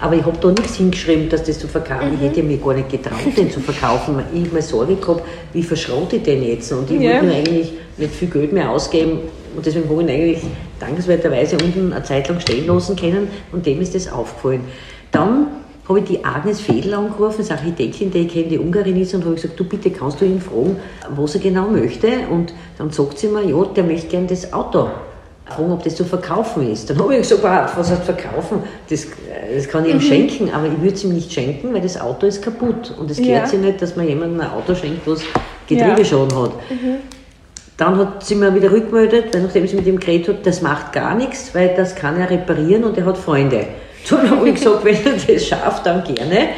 Aber 0.00 0.14
ich 0.14 0.24
habe 0.24 0.36
da 0.40 0.48
nichts 0.48 0.76
hingeschrieben, 0.76 1.28
dass 1.28 1.42
das 1.44 1.58
zu 1.58 1.68
verkaufen. 1.68 2.12
Ich 2.14 2.26
hätte 2.26 2.42
mir 2.42 2.56
gar 2.56 2.74
nicht 2.74 2.88
getraut, 2.88 3.18
den 3.36 3.50
zu 3.50 3.60
verkaufen, 3.60 4.16
weil 4.16 4.24
ich 4.42 4.50
mir 4.52 4.62
Sorge 4.62 4.96
gehabt, 4.96 5.22
wie 5.52 5.62
verschrote 5.62 6.16
ich 6.16 6.22
den 6.22 6.42
jetzt? 6.42 6.72
Und 6.72 6.90
ich 6.90 7.00
Ja. 7.00 7.20
wollte 7.20 7.34
eigentlich 7.34 7.72
nicht 7.98 8.14
viel 8.14 8.28
Geld 8.28 8.52
mehr 8.52 8.70
ausgeben. 8.70 9.18
Und 9.56 9.66
deswegen 9.66 9.88
habe 9.88 10.02
ich 10.02 10.08
ihn 10.08 10.14
eigentlich 10.14 10.42
dankenswerterweise 10.78 11.56
unten 11.62 11.92
eine 11.92 12.02
Zeit 12.04 12.28
lang 12.28 12.38
stehen 12.40 12.66
lassen 12.66 12.94
können 12.96 13.28
und 13.52 13.66
dem 13.66 13.80
ist 13.80 13.94
das 13.94 14.10
aufgefallen. 14.10 14.60
Dann 15.10 15.48
habe 15.88 16.00
ich 16.00 16.04
die 16.04 16.24
Agnes 16.24 16.60
Fedel 16.60 16.94
angerufen, 16.94 17.36
das 17.38 17.50
Architektin, 17.50 18.10
die 18.10 18.18
ich 18.18 18.28
kenne, 18.32 18.48
die 18.48 18.58
Ungarin 18.58 19.00
ist, 19.00 19.14
und 19.14 19.24
habe 19.24 19.34
gesagt, 19.34 19.58
du 19.58 19.64
bitte 19.64 19.90
kannst 19.90 20.20
du 20.20 20.26
ihn 20.26 20.40
fragen, 20.40 20.76
was 21.16 21.34
er 21.34 21.40
genau 21.40 21.66
möchte. 21.68 22.08
Und 22.30 22.52
dann 22.76 22.90
sagt 22.90 23.18
sie 23.18 23.28
mir, 23.28 23.42
ja, 23.42 23.64
der 23.64 23.84
möchte 23.84 24.06
gerne 24.08 24.26
das 24.26 24.52
Auto. 24.52 24.88
Fragen, 25.48 25.72
ob 25.72 25.82
das 25.84 25.96
zu 25.96 26.04
verkaufen 26.04 26.70
ist. 26.70 26.88
Dann 26.90 26.98
habe 26.98 27.14
ich 27.14 27.22
gesagt, 27.22 27.42
wow, 27.42 27.70
was 27.76 27.90
heißt 27.90 28.04
verkaufen? 28.04 28.62
Das, 28.88 29.04
äh, 29.04 29.54
das 29.56 29.68
kann 29.68 29.84
ich 29.84 29.92
ihm 29.94 30.00
schenken, 30.00 30.50
aber 30.52 30.66
ich 30.66 30.80
würde 30.80 30.94
es 30.94 31.04
ihm 31.04 31.12
nicht 31.14 31.32
schenken, 31.32 31.72
weil 31.74 31.80
das 31.80 32.00
Auto 32.00 32.26
ist 32.26 32.42
kaputt. 32.42 32.94
Und 32.98 33.10
es 33.10 33.16
gehört 33.18 33.42
Ja. 33.42 33.46
sich 33.46 33.58
nicht, 33.60 33.80
dass 33.82 33.96
man 33.96 34.06
jemandem 34.06 34.40
ein 34.40 34.50
Auto 34.50 34.74
schenkt, 34.74 35.06
was 35.06 35.20
Getriebeschaden 35.66 36.36
hat. 36.38 36.52
Dann 37.76 37.96
hat 37.96 38.24
sie 38.24 38.34
mir 38.34 38.52
wieder 38.54 38.70
rückgemeldet, 38.72 39.32
weil 39.32 39.42
nachdem 39.42 39.66
sie 39.68 39.76
mit 39.76 39.86
ihm 39.86 40.00
geredet 40.00 40.28
hat, 40.28 40.46
das 40.46 40.62
macht 40.62 40.92
gar 40.92 41.14
nichts, 41.14 41.54
weil 41.54 41.74
das 41.76 41.94
kann 41.94 42.18
er 42.18 42.28
reparieren 42.28 42.84
und 42.84 42.98
er 42.98 43.06
hat 43.06 43.16
Freunde. 43.16 43.66
Dann 44.10 44.30
habe 44.30 44.48
ich 44.48 44.54
gesagt, 44.56 44.84
wenn 44.84 44.94
er 44.94 45.12
das 45.34 45.44
schafft, 45.46 45.84
dann 45.84 46.02
gerne. 46.02 46.48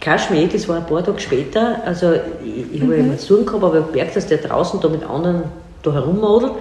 Kein 0.00 0.18
Schmäh, 0.18 0.46
das 0.46 0.68
war 0.68 0.76
ein 0.76 0.86
paar 0.86 1.02
Tage 1.04 1.18
später. 1.18 1.82
Also 1.84 2.12
ich, 2.44 2.74
ich 2.76 2.82
habe 2.82 2.94
ja 2.94 3.00
immer 3.00 3.16
Sorgen 3.16 3.44
gehabt, 3.46 3.64
aber 3.64 3.74
ich 3.78 3.82
habe 3.82 3.92
gemerkt, 3.92 4.16
dass 4.16 4.26
der 4.28 4.38
draußen 4.38 4.80
da 4.80 4.88
mit 4.88 5.02
anderen 5.02 5.42
da 5.82 5.92
herummadelt. 5.92 6.52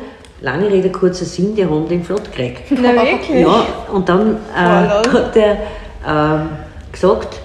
Lange 0.41 0.69
Rede, 0.69 0.91
kurzer 0.91 1.25
Sinn, 1.25 1.55
die 1.55 1.65
haben 1.65 1.87
den 1.87 2.03
flott 2.03 2.25
gekriegt. 2.25 2.63
Na 2.71 2.93
wirklich? 2.93 3.41
Ja, 3.41 3.65
und 3.91 4.07
dann 4.07 4.37
äh, 4.55 4.59
hat 4.59 5.35
er 5.35 5.57
ähm, 6.07 6.49
gesagt, 6.91 7.39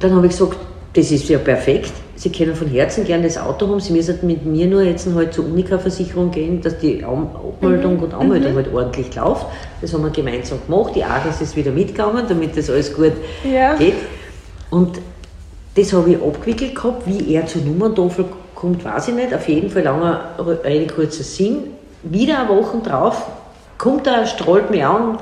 dann 0.00 0.14
habe 0.14 0.26
ich 0.26 0.32
gesagt, 0.32 0.56
das 0.94 1.10
ist 1.10 1.28
ja 1.28 1.38
perfekt. 1.38 1.92
Sie 2.14 2.30
können 2.32 2.54
von 2.54 2.66
Herzen 2.68 3.04
gern 3.04 3.22
das 3.22 3.38
Auto 3.38 3.68
haben. 3.68 3.78
Sie 3.78 3.92
müssen 3.92 4.18
mit 4.22 4.44
mir 4.44 4.66
nur 4.66 4.82
jetzt 4.82 5.08
halt 5.14 5.32
zur 5.32 5.46
Unica-Versicherung 5.46 6.32
gehen, 6.32 6.60
dass 6.60 6.76
die 6.78 7.04
Abmeldung 7.04 7.98
und 8.00 8.12
Anmeldung 8.12 8.56
halt 8.56 8.72
ordentlich 8.74 9.14
läuft. 9.14 9.46
Das 9.80 9.92
haben 9.92 10.02
wir 10.02 10.10
gemeinsam 10.10 10.58
gemacht. 10.66 10.94
Die 10.96 11.04
Agnes 11.04 11.40
ist 11.40 11.54
wieder 11.54 11.70
mitgegangen, 11.70 12.24
damit 12.28 12.56
das 12.56 12.70
alles 12.70 12.92
gut 12.92 13.12
Ja. 13.44 13.74
geht. 13.76 13.94
Und 14.70 14.98
das 15.76 15.92
habe 15.92 16.10
ich 16.10 16.16
abgewickelt 16.20 16.74
gehabt. 16.74 17.06
Wie 17.06 17.34
er 17.34 17.46
zur 17.46 17.62
Nummerntafel 17.62 18.24
kommt, 18.56 18.84
weiß 18.84 19.08
ich 19.08 19.14
nicht. 19.14 19.32
Auf 19.32 19.48
jeden 19.48 19.70
Fall 19.70 19.82
langer 19.82 20.30
Rede, 20.64 20.92
kurzer 20.92 21.22
Sinn. 21.22 21.58
Wieder 22.02 22.40
eine 22.40 22.48
Woche 22.48 22.78
drauf 22.78 23.26
kommt 23.76 24.06
er, 24.06 24.26
strahlt 24.26 24.70
mich 24.70 24.84
an. 24.84 25.18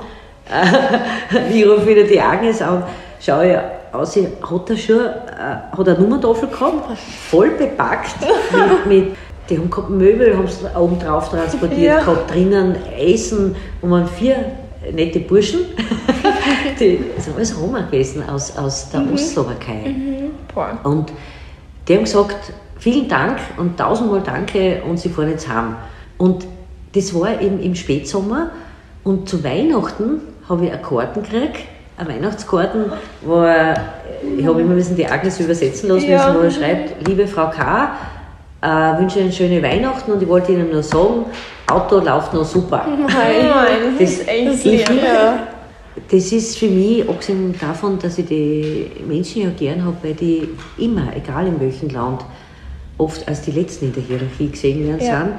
ich 1.53 1.65
rufe 1.65 1.85
wieder 1.85 2.03
die 2.03 2.19
Agnes 2.19 2.61
an, 2.61 2.83
schaue 3.19 3.61
aus, 3.91 4.15
hat 4.15 4.69
er 4.69 4.77
schon 4.77 4.99
äh, 4.99 5.77
hat 5.77 5.87
eine 5.89 5.99
Nummerntafel 5.99 6.47
gehabt, 6.47 6.97
voll 7.29 7.49
bepackt 7.51 8.15
mit, 8.51 8.85
mit 8.85 9.17
die 9.49 9.57
haben 9.57 9.69
gehabt 9.69 9.89
Möbel, 9.89 10.37
haben 10.37 10.47
sie 10.47 10.65
oben 10.77 10.99
drauf 10.99 11.29
transportiert 11.29 11.81
Ja. 11.81 11.99
gehabt, 11.99 12.33
drinnen 12.33 12.75
Eisen 12.97 13.55
und 13.81 13.91
waren 13.91 14.07
vier 14.07 14.37
nette 14.93 15.19
Burschen. 15.19 15.59
die 16.79 17.03
sind 17.17 17.35
alles 17.35 17.59
Roma 17.59 17.81
gewesen 17.81 18.23
aus, 18.29 18.55
aus 18.57 18.89
der 18.89 19.01
Ostslowakei. 19.13 19.95
Boah. 20.53 20.77
Und 20.83 21.11
die 21.87 21.95
haben 21.95 22.03
gesagt, 22.03 22.53
vielen 22.79 23.07
Dank 23.07 23.37
und 23.57 23.77
tausendmal 23.77 24.21
danke 24.21 24.81
und 24.87 24.97
sie 24.97 25.09
fahren 25.09 25.29
jetzt 25.29 25.47
heim. 25.47 25.75
Und 26.17 26.45
das 26.97 27.13
war 27.13 27.39
im, 27.39 27.61
im 27.61 27.75
Spätsommer 27.75 28.51
und 29.03 29.29
zu 29.29 29.43
Weihnachten 29.43 30.21
habe 30.49 30.65
ich 30.65 30.71
eine 30.71 30.81
Karten 30.81 31.21
gekriegt, 31.23 31.59
eine 31.97 32.09
Weihnachtskarten, 32.09 32.85
wo 33.21 33.43
ich 34.37 34.45
habe 34.45 34.61
immer 34.61 34.73
müssen 34.73 34.95
die 34.95 35.05
Agnes 35.07 35.39
übersetzen 35.39 35.89
lassen, 35.89 36.09
Ja. 36.09 36.33
wo 36.35 36.39
er 36.39 36.51
schreibt, 36.51 37.07
liebe 37.07 37.27
Frau 37.27 37.49
K., 37.49 37.91
äh, 38.61 38.99
wünsche 38.99 39.19
Ihnen 39.19 39.31
schöne 39.31 39.61
Weihnachten 39.61 40.11
und 40.11 40.21
ich 40.21 40.27
wollte 40.27 40.51
Ihnen 40.51 40.71
nur 40.71 40.81
sagen, 40.81 41.25
Auto 41.69 41.99
läuft 41.99 42.33
noch 42.33 42.43
super. 42.45 42.85
Nein, 42.87 43.05
das 43.99 44.09
ist 44.09 44.21
Das- 44.21 44.27
echt 44.27 44.47
das 44.47 44.63
lieb. 44.63 44.79
ist- 44.81 44.89
Ja. 45.03 45.39
Das 46.11 46.31
ist 46.31 46.57
für 46.57 46.67
mich, 46.67 47.07
abgesehen 47.09 47.53
davon, 47.59 47.97
dass 47.99 48.17
ich 48.19 48.25
die 48.27 48.87
Menschen 49.07 49.43
ja 49.43 49.49
gern 49.57 49.83
habe, 49.83 49.97
weil 50.03 50.13
die 50.13 50.47
immer, 50.77 51.07
egal 51.15 51.47
in 51.47 51.59
welchem 51.59 51.89
Land, 51.89 52.21
oft 52.99 53.27
als 53.27 53.41
die 53.41 53.51
Letzten 53.51 53.85
in 53.85 53.93
der 53.93 54.03
Hierarchie 54.03 54.49
gesehen 54.49 54.87
werden 54.87 55.05
Ja. 55.05 55.19
sind. 55.21 55.33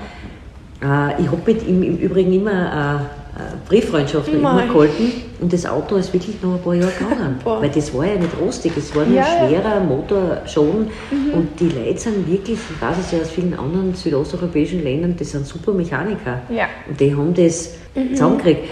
Äh, 0.83 1.21
ich 1.23 1.27
habe 1.31 1.41
mit 1.47 1.67
ihm 1.67 1.83
im 1.83 1.97
Übrigen 1.99 2.33
immer 2.33 3.09
äh, 3.37 3.41
äh, 3.41 3.57
Brieffreundschaften 3.69 4.35
immer 4.35 4.67
gehalten 4.67 5.13
und 5.41 5.53
das 5.53 5.67
Auto 5.67 5.97
ist 5.97 6.13
wirklich 6.13 6.41
noch 6.43 6.55
ein 6.55 6.63
paar 6.63 6.75
Jahre 6.75 6.93
gegangen. 6.93 7.37
Weil 7.45 7.69
das 7.71 7.93
war 7.95 8.07
ja 8.07 8.15
nicht 8.15 8.39
rostig, 8.41 8.73
es 8.77 8.95
war 8.95 9.05
nur 9.05 9.17
Ja, 9.17 9.27
ja. 9.27 9.49
schwerer 9.49 9.81
Motorschaden 9.81 10.89
und 11.35 11.61
die 11.61 11.69
Leute 11.69 11.99
sind 11.99 12.31
wirklich, 12.31 12.59
ich 12.59 12.83
weiß 12.83 12.97
es 12.99 13.13
ja 13.13 13.19
aus 13.21 13.31
vielen 13.31 13.55
anderen 13.55 13.95
südosteuropäischen 13.95 14.83
Ländern, 14.83 15.15
das 15.19 15.33
sind 15.33 15.47
super 15.47 15.73
Mechaniker. 15.73 16.43
Ja. 16.49 16.67
Und 16.89 17.01
die 17.01 17.15
haben 17.15 17.35
das 17.35 17.75
zusammengekriegt. 18.11 18.65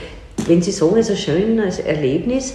Wenn 0.47 0.63
Sie 0.63 0.71
sagen, 0.71 0.97
es 0.97 1.11
ist 1.11 1.29
ein 1.29 1.37
schönes 1.37 1.79
Erlebnis, 1.81 2.55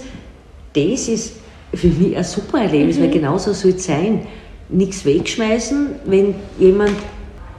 das 0.74 1.08
ist 1.08 1.36
für 1.74 1.88
mich 1.88 2.16
ein 2.16 2.24
super 2.24 2.62
Erlebnis, 2.62 2.98
weil 3.00 3.10
genau 3.10 3.36
so 3.38 3.52
soll 3.52 3.72
es 3.72 3.84
sein. 3.84 4.26
Nichts 4.68 5.04
wegschmeißen, 5.04 5.96
wenn 6.06 6.34
jemand 6.58 6.94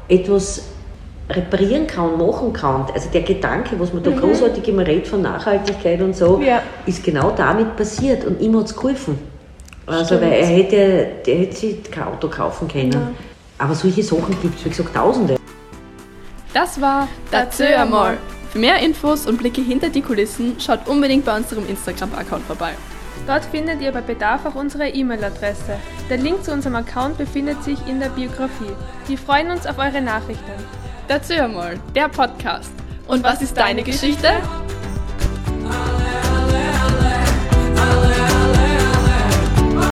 etwas 0.07 0.72
reparieren 1.29 1.87
kann, 1.87 2.17
machen 2.17 2.51
kann. 2.53 2.85
Also 2.93 3.09
der 3.09 3.21
Gedanke, 3.21 3.79
was 3.79 3.93
man 3.93 4.03
da 4.03 4.11
großartig 4.11 4.67
immer 4.67 4.85
redet 4.85 5.07
von 5.07 5.21
Nachhaltigkeit 5.21 6.01
und 6.01 6.15
so, 6.15 6.41
Ja. 6.41 6.61
ist 6.85 7.03
genau 7.03 7.31
damit 7.31 7.75
passiert 7.77 8.25
und 8.25 8.41
ihm 8.41 8.57
hat 8.57 8.65
es 8.65 8.75
geholfen. 8.75 9.17
Also, 9.85 10.05
Stimmt. 10.15 10.21
weil 10.21 10.31
er 10.33 10.45
hätte, 10.45 11.07
der 11.25 11.35
hätte 11.39 11.55
sich 11.55 11.83
kein 11.91 12.05
Auto 12.05 12.27
kaufen 12.29 12.67
können. 12.67 13.15
Aber 13.57 13.75
solche 13.75 14.03
Sachen 14.03 14.35
gibt 14.41 14.57
es, 14.59 14.65
wie 14.65 14.69
gesagt, 14.69 14.93
Tausende. 14.93 15.35
Das 16.53 16.79
war 16.79 17.07
Dazu 17.31 17.63
einmal. 17.63 18.17
Für 18.51 18.59
mehr 18.59 18.77
Infos 18.79 19.25
und 19.25 19.37
Blicke 19.37 19.61
hinter 19.61 19.89
die 19.89 20.01
Kulissen 20.01 20.55
schaut 20.59 20.87
unbedingt 20.87 21.25
bei 21.25 21.35
unserem 21.35 21.67
Instagram-Account 21.67 22.43
vorbei. 22.45 22.71
Dort 23.25 23.45
findet 23.45 23.81
ihr 23.81 23.91
bei 23.91 24.01
Bedarf 24.01 24.45
auch 24.45 24.55
unsere 24.55 24.87
E-Mail-Adresse. 24.89 25.77
Der 26.09 26.17
Link 26.17 26.43
zu 26.43 26.51
unserem 26.51 26.75
Account 26.75 27.17
befindet 27.17 27.63
sich 27.63 27.79
in 27.87 27.99
der 27.99 28.09
Biografie. 28.09 28.71
Wir 29.07 29.17
freuen 29.17 29.49
uns 29.51 29.65
auf 29.65 29.77
eure 29.79 30.01
Nachrichten. 30.01 30.51
Dazu 31.07 31.33
einmal, 31.33 31.79
der 31.93 32.07
Podcast. 32.07 32.71
Und 33.07 33.23
was 33.23 33.41
ist 33.41 33.57
deine 33.57 33.83
Geschichte? 33.83 34.29